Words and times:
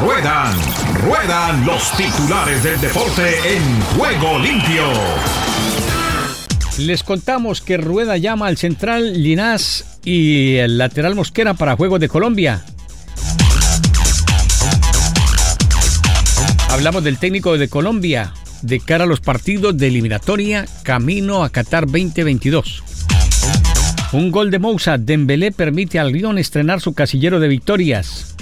Ruedan, 0.00 0.54
ruedan 1.04 1.64
los 1.64 1.96
titulares 1.96 2.62
del 2.62 2.80
deporte 2.80 3.56
en 3.56 3.80
juego 3.96 4.38
limpio. 4.38 4.84
Les 6.78 7.02
contamos 7.02 7.62
que 7.62 7.78
Rueda 7.78 8.18
llama 8.18 8.46
al 8.48 8.58
central 8.58 9.22
Linás 9.22 9.98
y 10.04 10.56
el 10.56 10.76
lateral 10.76 11.14
Mosquera 11.14 11.54
para 11.54 11.76
Juegos 11.76 12.00
de 12.00 12.08
Colombia. 12.08 12.62
Hablamos 16.68 17.02
del 17.02 17.18
técnico 17.18 17.56
de 17.56 17.68
Colombia 17.68 18.34
de 18.62 18.80
cara 18.80 19.04
a 19.04 19.06
los 19.06 19.20
partidos 19.20 19.78
de 19.78 19.86
eliminatoria 19.86 20.66
camino 20.82 21.42
a 21.42 21.50
Qatar 21.50 21.86
2022. 21.86 22.82
Un 24.12 24.30
gol 24.30 24.50
de 24.50 24.58
Moussa 24.58 24.98
Dembélé 24.98 25.52
permite 25.52 25.98
al 25.98 26.12
Lyon 26.12 26.38
estrenar 26.38 26.80
su 26.80 26.92
casillero 26.94 27.40
de 27.40 27.48
victorias. 27.48 28.35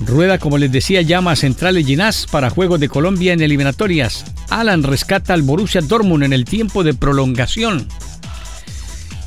Rueda, 0.00 0.38
como 0.38 0.58
les 0.58 0.72
decía, 0.72 1.02
llama 1.02 1.32
a 1.32 1.36
Central 1.36 1.76
Ginás 1.84 2.26
para 2.30 2.50
Juegos 2.50 2.80
de 2.80 2.88
Colombia 2.88 3.32
en 3.32 3.42
eliminatorias. 3.42 4.24
Alan 4.48 4.82
rescata 4.82 5.34
al 5.34 5.42
Borussia 5.42 5.82
Dortmund 5.82 6.24
en 6.24 6.32
el 6.32 6.44
tiempo 6.44 6.82
de 6.82 6.94
prolongación. 6.94 7.86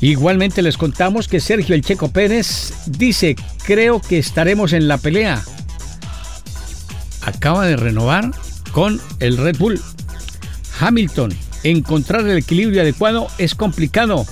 Igualmente 0.00 0.62
les 0.62 0.76
contamos 0.76 1.28
que 1.28 1.40
Sergio 1.40 1.74
El 1.74 1.82
Checo 1.82 2.08
Pérez 2.08 2.72
dice, 2.86 3.36
creo 3.64 4.00
que 4.00 4.18
estaremos 4.18 4.72
en 4.72 4.88
la 4.88 4.98
pelea. 4.98 5.42
Acaba 7.22 7.66
de 7.66 7.76
renovar 7.76 8.30
con 8.72 9.00
el 9.20 9.38
Red 9.38 9.56
Bull. 9.58 9.80
Hamilton, 10.78 11.32
encontrar 11.62 12.26
el 12.26 12.36
equilibrio 12.36 12.82
adecuado 12.82 13.28
es 13.38 13.54
complicado. 13.54 14.26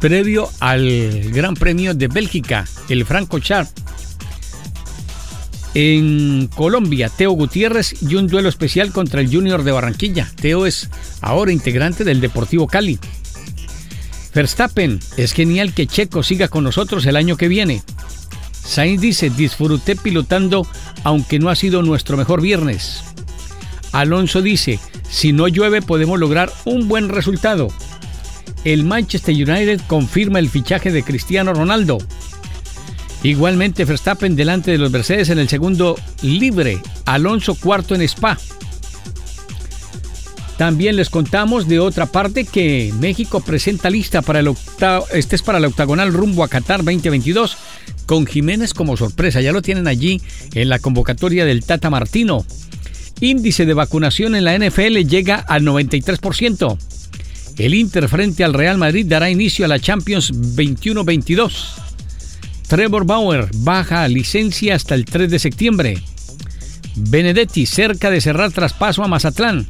Previo 0.00 0.50
al 0.60 1.30
Gran 1.30 1.54
Premio 1.54 1.94
de 1.94 2.08
Bélgica, 2.08 2.66
el 2.88 3.04
Franco 3.06 3.38
Char. 3.38 3.68
En 5.74 6.48
Colombia, 6.48 7.08
Teo 7.08 7.30
Gutiérrez 7.32 7.94
y 8.02 8.16
un 8.16 8.26
duelo 8.26 8.48
especial 8.48 8.92
contra 8.92 9.20
el 9.20 9.32
Junior 9.32 9.62
de 9.62 9.72
Barranquilla. 9.72 10.28
Teo 10.40 10.66
es 10.66 10.90
ahora 11.20 11.52
integrante 11.52 12.02
del 12.02 12.20
Deportivo 12.20 12.66
Cali. 12.66 12.98
Verstappen, 14.34 15.00
es 15.16 15.32
genial 15.32 15.72
que 15.72 15.86
Checo 15.86 16.22
siga 16.22 16.48
con 16.48 16.64
nosotros 16.64 17.06
el 17.06 17.16
año 17.16 17.36
que 17.36 17.48
viene. 17.48 17.82
Sainz 18.52 19.00
dice, 19.00 19.30
disfruté 19.30 19.96
pilotando 19.96 20.66
aunque 21.04 21.38
no 21.38 21.50
ha 21.50 21.56
sido 21.56 21.82
nuestro 21.82 22.16
mejor 22.16 22.40
viernes. 22.40 23.02
Alonso 23.92 24.42
dice, 24.42 24.78
si 25.08 25.32
no 25.32 25.48
llueve 25.48 25.82
podemos 25.82 26.18
lograr 26.18 26.52
un 26.64 26.88
buen 26.88 27.08
resultado. 27.08 27.68
El 28.64 28.84
Manchester 28.84 29.34
United 29.34 29.80
confirma 29.86 30.38
el 30.38 30.50
fichaje 30.50 30.92
de 30.92 31.02
Cristiano 31.02 31.52
Ronaldo. 31.54 31.98
Igualmente 33.22 33.84
Verstappen 33.84 34.34
delante 34.34 34.70
de 34.70 34.78
los 34.78 34.90
Mercedes 34.90 35.28
en 35.28 35.38
el 35.38 35.48
segundo 35.48 35.96
libre, 36.22 36.80
Alonso 37.04 37.54
cuarto 37.54 37.94
en 37.94 38.02
Spa. 38.02 38.38
También 40.56 40.96
les 40.96 41.08
contamos 41.08 41.68
de 41.68 41.80
otra 41.80 42.04
parte 42.04 42.44
que 42.44 42.92
México 43.00 43.40
presenta 43.40 43.88
lista 43.88 44.20
para 44.20 44.40
el 44.40 44.48
octavo, 44.48 45.06
este 45.12 45.36
es 45.36 45.42
para 45.42 45.56
el 45.56 45.64
octagonal 45.64 46.12
rumbo 46.12 46.44
a 46.44 46.48
Qatar 46.48 46.84
2022 46.84 47.56
con 48.04 48.26
Jiménez 48.26 48.74
como 48.74 48.96
sorpresa. 48.96 49.40
Ya 49.40 49.52
lo 49.52 49.62
tienen 49.62 49.86
allí 49.86 50.20
en 50.52 50.68
la 50.68 50.78
convocatoria 50.78 51.46
del 51.46 51.64
Tata 51.64 51.88
Martino. 51.88 52.44
Índice 53.20 53.64
de 53.64 53.72
vacunación 53.72 54.34
en 54.34 54.44
la 54.44 54.58
NFL 54.58 55.06
llega 55.06 55.36
al 55.36 55.62
93%. 55.62 56.76
El 57.56 57.72
Inter 57.74 58.08
frente 58.08 58.44
al 58.44 58.52
Real 58.52 58.78
Madrid 58.78 59.06
dará 59.06 59.30
inicio 59.30 59.64
a 59.64 59.68
la 59.68 59.78
Champions 59.78 60.32
21-22. 60.32 61.79
Trevor 62.70 63.04
Bauer 63.04 63.48
baja 63.52 64.06
licencia 64.06 64.76
hasta 64.76 64.94
el 64.94 65.04
3 65.04 65.28
de 65.28 65.40
septiembre. 65.40 66.00
Benedetti 66.94 67.66
cerca 67.66 68.10
de 68.10 68.20
cerrar 68.20 68.52
traspaso 68.52 69.02
a 69.02 69.08
Mazatlán. 69.08 69.66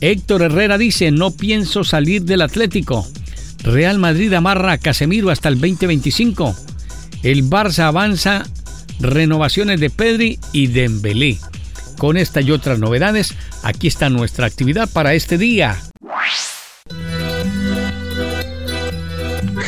Héctor 0.00 0.40
Herrera 0.40 0.78
dice, 0.78 1.10
no 1.10 1.32
pienso 1.32 1.84
salir 1.84 2.22
del 2.22 2.40
Atlético. 2.40 3.06
Real 3.62 3.98
Madrid 3.98 4.32
amarra 4.32 4.72
a 4.72 4.78
Casemiro 4.78 5.28
hasta 5.28 5.50
el 5.50 5.60
2025. 5.60 6.56
El 7.22 7.44
Barça 7.44 7.80
avanza 7.80 8.46
renovaciones 9.00 9.78
de 9.78 9.90
Pedri 9.90 10.38
y 10.50 10.68
Dembélé. 10.68 11.36
Con 11.98 12.16
esta 12.16 12.40
y 12.40 12.52
otras 12.52 12.78
novedades, 12.78 13.34
aquí 13.62 13.86
está 13.86 14.08
nuestra 14.08 14.46
actividad 14.46 14.88
para 14.88 15.12
este 15.12 15.36
día. 15.36 15.78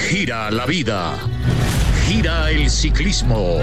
Gira 0.08 0.50
la 0.50 0.64
vida. 0.64 1.31
Gira 2.12 2.50
el 2.50 2.68
ciclismo. 2.68 3.60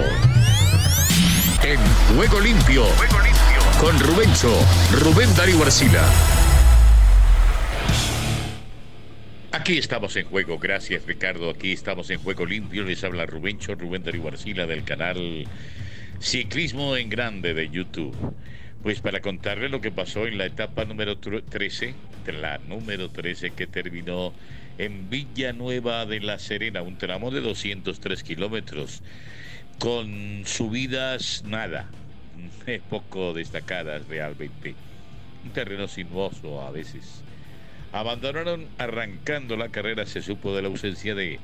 En 1.62 1.78
Juego 2.16 2.40
Limpio. 2.40 2.84
Con 3.80 3.96
Rubencho, 4.00 4.52
Rubén 4.90 5.32
Darío 5.36 5.62
Arcila. 5.62 6.04
Aquí 9.52 9.78
estamos 9.78 10.16
en 10.16 10.26
juego, 10.26 10.58
gracias 10.58 11.06
Ricardo. 11.06 11.50
Aquí 11.50 11.70
estamos 11.70 12.10
en 12.10 12.18
juego 12.18 12.44
limpio. 12.44 12.82
Les 12.82 13.04
habla 13.04 13.24
Rubencho, 13.24 13.76
Rubén 13.76 14.02
Darío 14.02 14.26
Arcila 14.26 14.66
del 14.66 14.82
canal 14.82 15.46
Ciclismo 16.18 16.96
en 16.96 17.08
Grande 17.08 17.54
de 17.54 17.68
YouTube. 17.68 18.16
Pues 18.82 19.00
para 19.00 19.20
contarle 19.20 19.68
lo 19.68 19.82
que 19.82 19.90
pasó 19.90 20.26
en 20.26 20.38
la 20.38 20.46
etapa 20.46 20.86
número 20.86 21.18
13, 21.18 21.94
la 22.32 22.58
número 22.66 23.10
13 23.10 23.50
que 23.50 23.66
terminó 23.66 24.32
en 24.78 25.10
Villanueva 25.10 26.06
de 26.06 26.20
la 26.20 26.38
Serena, 26.38 26.80
un 26.80 26.96
tramo 26.96 27.30
de 27.30 27.42
203 27.42 28.22
kilómetros, 28.22 29.02
con 29.78 30.44
subidas 30.46 31.44
nada, 31.46 31.90
poco 32.88 33.34
destacadas 33.34 34.08
realmente. 34.08 34.74
Un 35.44 35.50
terreno 35.50 35.86
sinuoso 35.86 36.62
a 36.62 36.70
veces. 36.70 37.22
Abandonaron 37.92 38.66
arrancando 38.78 39.58
la 39.58 39.68
carrera, 39.68 40.06
se 40.06 40.22
supo 40.22 40.56
de 40.56 40.62
la 40.62 40.68
ausencia 40.68 41.14
de 41.14 41.38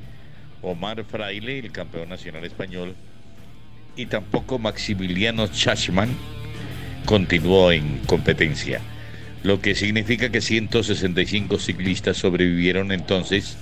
Omar 0.63 1.05
Fraile, 1.05 1.59
el 1.59 1.73
campeón 1.73 2.09
nacional 2.09 2.47
español, 2.47 2.95
y 3.95 4.07
tampoco 4.07 4.59
Maximiliano 4.59 5.49
Chachman 5.49 6.09
continuó 7.07 7.73
en 7.73 7.99
competencia, 8.07 8.81
lo 9.43 9.61
que 9.61 9.75
significa 9.75 10.31
que 10.31 10.43
165 10.43 11.59
ciclistas 11.59 12.19
sobrevivieron 12.19 12.93
entonces 12.93 13.57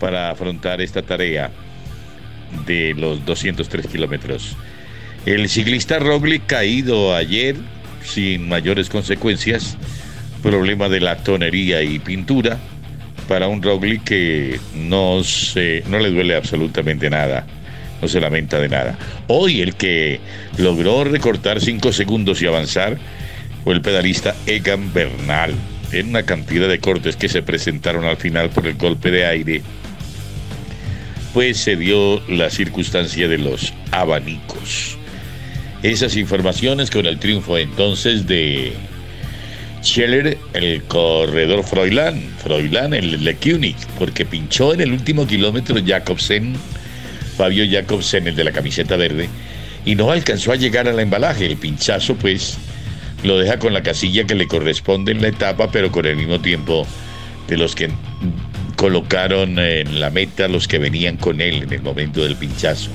para 0.00 0.30
afrontar 0.30 0.80
esta 0.80 1.02
tarea 1.02 1.50
de 2.66 2.94
los 2.94 3.24
203 3.24 3.86
kilómetros. 3.86 4.56
El 5.26 5.48
ciclista 5.48 5.98
Roglic 5.98 6.46
caído 6.46 7.14
ayer 7.14 7.54
sin 8.02 8.48
mayores 8.48 8.88
consecuencias, 8.88 9.76
problema 10.42 10.88
de 10.88 11.00
la 11.00 11.18
tonería 11.18 11.82
y 11.82 11.98
pintura, 11.98 12.58
para 13.28 13.48
un 13.48 13.62
Roglic 13.62 14.04
que 14.04 14.58
no, 14.74 15.22
se, 15.22 15.84
no 15.88 15.98
le 15.98 16.10
duele 16.10 16.34
absolutamente 16.34 17.10
nada 17.10 17.46
no 18.00 18.08
se 18.08 18.20
lamenta 18.20 18.58
de 18.58 18.68
nada. 18.68 18.98
Hoy 19.26 19.60
el 19.60 19.74
que 19.74 20.20
logró 20.56 21.04
recortar 21.04 21.60
cinco 21.60 21.92
segundos 21.92 22.42
y 22.42 22.46
avanzar 22.46 22.98
fue 23.64 23.74
el 23.74 23.80
pedalista 23.80 24.34
Egan 24.46 24.92
Bernal. 24.92 25.54
En 25.90 26.08
una 26.08 26.22
cantidad 26.22 26.68
de 26.68 26.80
cortes 26.80 27.16
que 27.16 27.30
se 27.30 27.42
presentaron 27.42 28.04
al 28.04 28.18
final 28.18 28.50
por 28.50 28.66
el 28.66 28.74
golpe 28.74 29.10
de 29.10 29.24
aire, 29.24 29.62
pues 31.32 31.56
se 31.58 31.76
dio 31.76 32.20
la 32.28 32.50
circunstancia 32.50 33.26
de 33.26 33.38
los 33.38 33.72
abanicos. 33.90 34.98
Esas 35.82 36.16
informaciones 36.16 36.90
con 36.90 37.06
el 37.06 37.18
triunfo 37.18 37.56
entonces 37.56 38.26
de 38.26 38.72
Scheller, 39.82 40.36
el 40.54 40.82
corredor 40.84 41.64
Froilán, 41.64 42.20
Froilán, 42.42 42.94
el 42.94 43.24
Lecunic, 43.24 43.76
porque 43.98 44.26
pinchó 44.26 44.74
en 44.74 44.80
el 44.80 44.92
último 44.92 45.26
kilómetro 45.26 45.76
Jacobsen 45.84 46.54
Fabio 47.38 47.64
Jacobsen, 47.70 48.26
el 48.26 48.34
de 48.34 48.42
la 48.42 48.50
camiseta 48.50 48.96
verde, 48.96 49.28
y 49.84 49.94
no 49.94 50.10
alcanzó 50.10 50.50
a 50.50 50.56
llegar 50.56 50.88
al 50.88 50.98
embalaje. 50.98 51.46
El 51.46 51.56
pinchazo, 51.56 52.16
pues, 52.16 52.58
lo 53.22 53.38
deja 53.38 53.60
con 53.60 53.72
la 53.72 53.84
casilla 53.84 54.24
que 54.24 54.34
le 54.34 54.48
corresponde 54.48 55.12
en 55.12 55.22
la 55.22 55.28
etapa, 55.28 55.70
pero 55.70 55.92
con 55.92 56.04
el 56.04 56.16
mismo 56.16 56.40
tiempo 56.40 56.84
de 57.46 57.56
los 57.56 57.76
que 57.76 57.90
colocaron 58.74 59.56
en 59.60 60.00
la 60.00 60.10
meta 60.10 60.48
los 60.48 60.66
que 60.66 60.78
venían 60.78 61.16
con 61.16 61.40
él 61.40 61.62
en 61.62 61.72
el 61.72 61.82
momento 61.82 62.24
del 62.24 62.34
pinchazo. 62.34 62.90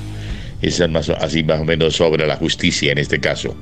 Esa 0.62 0.86
es 0.86 0.92
más, 0.92 1.10
así 1.10 1.42
más 1.44 1.62
o 1.62 1.66
menos 1.66 1.96
sobra 1.96 2.28
la 2.28 2.36
justicia 2.36 2.92
en 2.92 2.98
este 2.98 3.22
caso. 3.22 3.56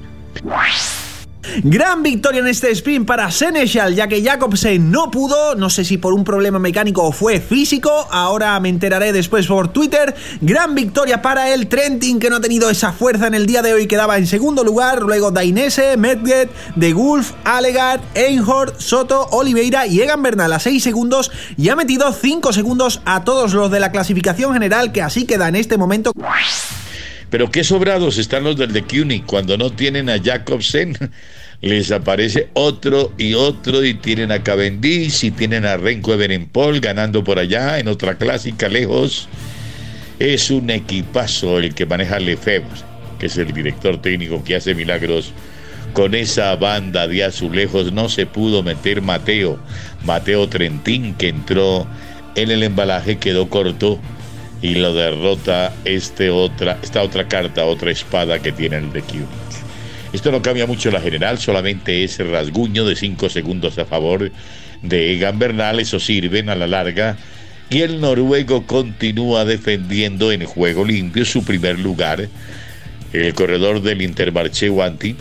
Gran 1.63 2.03
victoria 2.03 2.39
en 2.39 2.47
este 2.47 2.71
sprint 2.71 3.05
para 3.05 3.31
Senechal, 3.31 3.95
ya 3.95 4.07
que 4.07 4.23
Jacobsen 4.23 4.91
no 4.91 5.09
pudo, 5.09 5.55
no 5.55 5.69
sé 5.69 5.83
si 5.83 5.97
por 5.97 6.13
un 6.13 6.23
problema 6.23 6.59
mecánico 6.59 7.03
o 7.03 7.11
fue 7.11 7.39
físico, 7.39 8.07
ahora 8.11 8.59
me 8.59 8.69
enteraré 8.69 9.11
después 9.11 9.47
por 9.47 9.69
Twitter. 9.69 10.15
Gran 10.41 10.75
victoria 10.75 11.21
para 11.21 11.53
el 11.53 11.67
Trentin, 11.67 12.19
que 12.19 12.29
no 12.29 12.37
ha 12.37 12.41
tenido 12.41 12.69
esa 12.69 12.91
fuerza 12.91 13.27
en 13.27 13.33
el 13.33 13.45
día 13.45 13.61
de 13.61 13.73
hoy, 13.73 13.87
quedaba 13.87 14.17
en 14.17 14.27
segundo 14.27 14.63
lugar, 14.63 15.01
luego 15.01 15.31
Dainese, 15.31 15.97
Medved, 15.97 16.49
De 16.75 16.93
Gulf, 16.93 17.31
Alegard, 17.43 18.01
Einhorn, 18.13 18.73
Soto, 18.77 19.27
Oliveira 19.31 19.87
y 19.87 20.01
Egan 20.01 20.21
Bernal 20.21 20.53
a 20.53 20.59
6 20.59 20.81
segundos. 20.81 21.31
Y 21.57 21.69
ha 21.69 21.75
metido 21.75 22.11
5 22.13 22.53
segundos 22.53 23.01
a 23.05 23.23
todos 23.23 23.53
los 23.53 23.71
de 23.71 23.79
la 23.79 23.91
clasificación 23.91 24.53
general, 24.53 24.91
que 24.91 25.01
así 25.01 25.25
queda 25.25 25.47
en 25.47 25.55
este 25.55 25.77
momento. 25.77 26.13
Pero 27.31 27.49
qué 27.49 27.63
sobrados 27.63 28.17
están 28.17 28.43
los 28.43 28.57
del 28.57 28.73
de 28.73 28.83
CUNY 28.83 29.21
cuando 29.21 29.57
no 29.57 29.71
tienen 29.71 30.09
a 30.09 30.21
Jacobsen. 30.21 30.97
Les 31.61 31.91
aparece 31.91 32.49
otro 32.53 33.13
y 33.17 33.35
otro 33.35 33.85
y 33.85 33.93
tienen 33.93 34.31
a 34.31 34.43
Cavendish 34.43 35.23
y 35.23 35.31
tienen 35.31 35.65
a 35.65 35.77
Renko 35.77 36.13
Eberenpol 36.13 36.81
ganando 36.81 37.23
por 37.23 37.39
allá 37.39 37.79
en 37.79 37.87
otra 37.87 38.15
clásica 38.15 38.67
lejos. 38.67 39.29
Es 40.19 40.51
un 40.51 40.69
equipazo 40.69 41.59
el 41.59 41.73
que 41.73 41.85
maneja 41.85 42.19
Lefebvre, 42.19 42.81
que 43.17 43.27
es 43.27 43.37
el 43.37 43.53
director 43.53 44.01
técnico 44.01 44.43
que 44.43 44.55
hace 44.55 44.75
milagros 44.75 45.31
con 45.93 46.15
esa 46.15 46.55
banda 46.57 47.07
de 47.07 47.23
azulejos. 47.23 47.93
No 47.93 48.09
se 48.09 48.25
pudo 48.25 48.61
meter 48.61 49.01
Mateo. 49.01 49.57
Mateo 50.03 50.49
Trentín 50.49 51.13
que 51.13 51.29
entró 51.29 51.87
en 52.35 52.51
el 52.51 52.63
embalaje 52.63 53.19
quedó 53.19 53.49
corto 53.49 53.99
y 54.61 54.75
lo 54.75 54.93
derrota 54.93 55.73
este 55.85 56.29
otra, 56.29 56.77
esta 56.81 57.01
otra 57.01 57.27
carta, 57.27 57.65
otra 57.65 57.91
espada 57.91 58.39
que 58.39 58.51
tiene 58.51 58.77
el 58.77 58.93
de 58.93 59.01
Q. 59.01 59.25
Esto 60.13 60.31
no 60.31 60.41
cambia 60.41 60.67
mucho 60.67 60.91
la 60.91 61.01
general, 61.01 61.37
solamente 61.37 62.03
ese 62.03 62.23
rasguño 62.23 62.85
de 62.85 62.95
5 62.95 63.29
segundos 63.29 63.77
a 63.77 63.85
favor 63.85 64.31
de 64.81 65.13
Egan 65.13 65.39
Bernal, 65.39 65.79
eso 65.79 65.99
sirven 65.99 66.49
a 66.49 66.55
la 66.55 66.67
larga. 66.67 67.17
Y 67.69 67.81
el 67.81 68.01
noruego 68.01 68.67
continúa 68.67 69.45
defendiendo 69.45 70.31
en 70.33 70.45
juego 70.45 70.83
limpio 70.83 71.23
su 71.23 71.45
primer 71.45 71.79
lugar. 71.79 72.27
El 73.13 73.33
corredor 73.33 73.81
del 73.81 74.01
Intermarché 74.01 74.69
Wanti, 74.69 75.15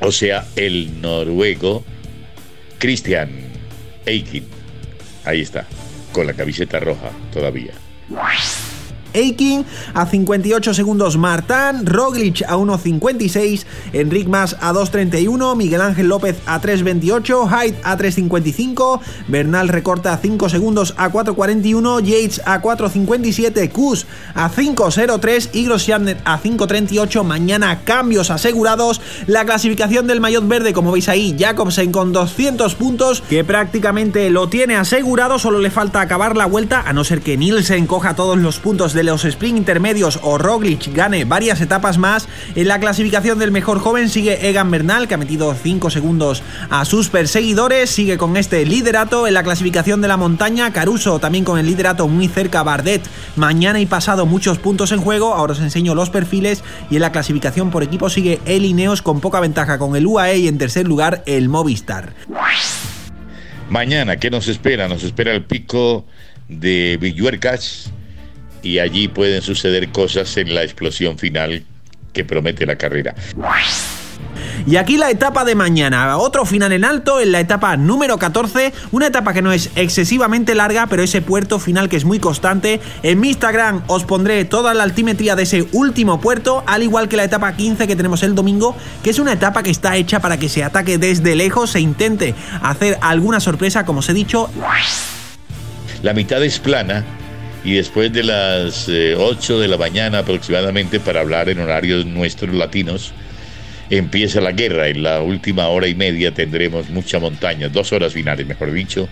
o 0.00 0.12
sea, 0.12 0.46
el 0.54 1.00
noruego 1.00 1.84
Christian 2.78 3.30
Eikin. 4.06 4.44
Ahí 5.24 5.40
está, 5.40 5.66
con 6.12 6.26
la 6.28 6.34
camiseta 6.34 6.78
roja 6.78 7.10
todavía. 7.32 7.72
Wow. 8.12 8.71
Eiking 9.14 9.64
a 9.94 10.06
58 10.06 10.74
segundos 10.74 11.16
Martán, 11.16 11.86
Roglic 11.86 12.42
a 12.48 12.56
1.56, 12.56 13.64
Enric 13.92 14.28
Mas 14.28 14.56
a 14.60 14.72
2.31, 14.72 15.56
Miguel 15.56 15.80
Ángel 15.80 16.08
López 16.08 16.40
a 16.46 16.60
3.28, 16.60 17.48
Hyde 17.48 17.78
a 17.84 17.96
3.55, 17.96 19.00
Bernal 19.28 19.68
recorta 19.68 20.12
a 20.12 20.18
5 20.18 20.48
segundos 20.48 20.94
a 20.96 21.10
4.41, 21.10 22.02
Yates 22.02 22.42
a 22.44 22.60
4.57, 22.60 23.70
Kus 23.70 24.06
a 24.34 24.50
5.03 24.50 25.50
y 25.52 25.64
Grosjean 25.64 26.08
a 26.24 26.40
5.38. 26.40 27.22
Mañana 27.22 27.80
cambios 27.84 28.30
asegurados. 28.30 29.00
La 29.26 29.44
clasificación 29.44 30.06
del 30.06 30.20
maillot 30.20 30.46
verde, 30.46 30.72
como 30.72 30.92
veis 30.92 31.08
ahí, 31.08 31.36
Jacobsen 31.38 31.92
con 31.92 32.12
200 32.12 32.74
puntos, 32.74 33.22
que 33.22 33.44
prácticamente 33.44 34.30
lo 34.30 34.48
tiene 34.48 34.76
asegurado, 34.76 35.38
solo 35.38 35.58
le 35.58 35.70
falta 35.70 36.00
acabar 36.00 36.36
la 36.36 36.46
vuelta, 36.46 36.82
a 36.86 36.92
no 36.92 37.04
ser 37.04 37.20
que 37.20 37.36
Nielsen 37.36 37.86
coja 37.86 38.14
todos 38.14 38.38
los 38.38 38.58
puntos 38.58 38.92
de 38.92 39.01
los 39.04 39.24
sprint 39.24 39.58
intermedios 39.58 40.20
o 40.22 40.38
Roglic 40.38 40.92
gane 40.94 41.24
varias 41.24 41.60
etapas 41.60 41.98
más, 41.98 42.28
en 42.54 42.68
la 42.68 42.80
clasificación 42.80 43.38
del 43.38 43.50
mejor 43.50 43.78
joven 43.78 44.08
sigue 44.08 44.48
Egan 44.48 44.70
Bernal, 44.70 45.08
que 45.08 45.14
ha 45.14 45.18
metido 45.18 45.54
5 45.54 45.90
segundos 45.90 46.42
a 46.70 46.84
sus 46.84 47.08
perseguidores, 47.08 47.90
sigue 47.90 48.18
con 48.18 48.36
este 48.36 48.64
liderato. 48.64 49.26
En 49.26 49.34
la 49.34 49.42
clasificación 49.42 50.00
de 50.00 50.08
la 50.08 50.16
montaña, 50.16 50.72
Caruso 50.72 51.18
también 51.18 51.44
con 51.44 51.58
el 51.58 51.66
liderato 51.66 52.08
muy 52.08 52.28
cerca, 52.28 52.62
Bardet. 52.62 53.02
Mañana 53.36 53.80
y 53.80 53.86
pasado 53.86 54.26
muchos 54.26 54.58
puntos 54.58 54.92
en 54.92 55.00
juego, 55.00 55.34
ahora 55.34 55.52
os 55.52 55.60
enseño 55.60 55.94
los 55.94 56.10
perfiles. 56.10 56.62
Y 56.90 56.96
en 56.96 57.02
la 57.02 57.12
clasificación 57.12 57.70
por 57.70 57.82
equipo 57.82 58.10
sigue 58.10 58.40
el 58.44 58.64
Ineos 58.64 59.02
con 59.02 59.20
poca 59.20 59.40
ventaja 59.40 59.78
con 59.78 59.96
el 59.96 60.06
UAE 60.06 60.38
y 60.38 60.48
en 60.48 60.58
tercer 60.58 60.86
lugar 60.86 61.22
el 61.26 61.48
Movistar. 61.48 62.12
Mañana, 63.68 64.16
¿qué 64.18 64.30
nos 64.30 64.48
espera? 64.48 64.88
Nos 64.88 65.02
espera 65.02 65.32
el 65.32 65.44
pico 65.44 66.04
de 66.48 66.98
Villuercas 67.00 67.92
y 68.62 68.78
allí 68.78 69.08
pueden 69.08 69.42
suceder 69.42 69.90
cosas 69.90 70.36
en 70.36 70.54
la 70.54 70.62
explosión 70.62 71.18
final 71.18 71.64
que 72.12 72.24
promete 72.24 72.66
la 72.66 72.76
carrera. 72.76 73.14
Y 74.66 74.76
aquí 74.76 74.96
la 74.96 75.10
etapa 75.10 75.44
de 75.44 75.54
mañana, 75.56 76.16
otro 76.18 76.44
final 76.44 76.72
en 76.72 76.84
alto 76.84 77.20
en 77.20 77.32
la 77.32 77.40
etapa 77.40 77.76
número 77.76 78.18
14, 78.18 78.72
una 78.92 79.08
etapa 79.08 79.32
que 79.32 79.42
no 79.42 79.52
es 79.52 79.70
excesivamente 79.74 80.54
larga, 80.54 80.86
pero 80.86 81.02
ese 81.02 81.20
puerto 81.20 81.58
final 81.58 81.88
que 81.88 81.96
es 81.96 82.04
muy 82.04 82.20
constante. 82.20 82.80
En 83.02 83.18
mi 83.18 83.30
Instagram 83.30 83.82
os 83.88 84.04
pondré 84.04 84.44
toda 84.44 84.72
la 84.74 84.84
altimetría 84.84 85.34
de 85.34 85.42
ese 85.42 85.66
último 85.72 86.20
puerto, 86.20 86.62
al 86.66 86.82
igual 86.82 87.08
que 87.08 87.16
la 87.16 87.24
etapa 87.24 87.56
15 87.56 87.88
que 87.88 87.96
tenemos 87.96 88.22
el 88.22 88.36
domingo, 88.36 88.76
que 89.02 89.10
es 89.10 89.18
una 89.18 89.32
etapa 89.32 89.64
que 89.64 89.70
está 89.70 89.96
hecha 89.96 90.20
para 90.20 90.36
que 90.36 90.48
se 90.48 90.62
ataque 90.62 90.96
desde 90.96 91.34
lejos, 91.34 91.70
se 91.70 91.80
intente 91.80 92.34
hacer 92.62 92.98
alguna 93.00 93.40
sorpresa, 93.40 93.84
como 93.84 93.98
os 93.98 94.08
he 94.08 94.14
dicho. 94.14 94.48
La 96.02 96.14
mitad 96.14 96.42
es 96.44 96.58
plana 96.60 97.04
y 97.64 97.74
después 97.74 98.12
de 98.12 98.24
las 98.24 98.88
8 98.88 98.92
eh, 98.92 99.60
de 99.60 99.68
la 99.68 99.76
mañana 99.76 100.18
aproximadamente 100.18 100.98
para 101.00 101.20
hablar 101.20 101.48
en 101.48 101.60
horarios 101.60 102.06
nuestros 102.06 102.54
latinos, 102.54 103.12
empieza 103.90 104.40
la 104.40 104.52
guerra. 104.52 104.88
En 104.88 105.02
la 105.02 105.22
última 105.22 105.68
hora 105.68 105.86
y 105.86 105.94
media 105.94 106.32
tendremos 106.32 106.90
mucha 106.90 107.18
montaña, 107.20 107.68
dos 107.68 107.92
horas 107.92 108.12
finales, 108.12 108.46
mejor 108.46 108.72
dicho. 108.72 109.08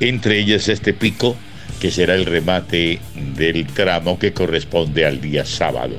Entre 0.00 0.38
ellas 0.38 0.68
este 0.68 0.92
pico, 0.92 1.36
que 1.80 1.90
será 1.90 2.14
el 2.14 2.26
remate 2.26 3.00
del 3.14 3.66
tramo 3.66 4.18
que 4.18 4.32
corresponde 4.32 5.06
al 5.06 5.20
día 5.20 5.44
sábado. 5.44 5.96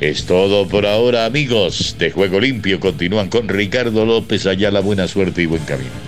Es 0.00 0.26
todo 0.26 0.68
por 0.68 0.86
ahora, 0.86 1.24
amigos 1.24 1.96
de 1.98 2.10
Juego 2.10 2.40
Limpio. 2.40 2.78
Continúan 2.78 3.28
con 3.28 3.48
Ricardo 3.48 4.06
López. 4.06 4.46
Allá 4.46 4.70
la 4.70 4.80
buena 4.80 5.08
suerte 5.08 5.42
y 5.42 5.46
buen 5.46 5.64
camino. 5.64 6.07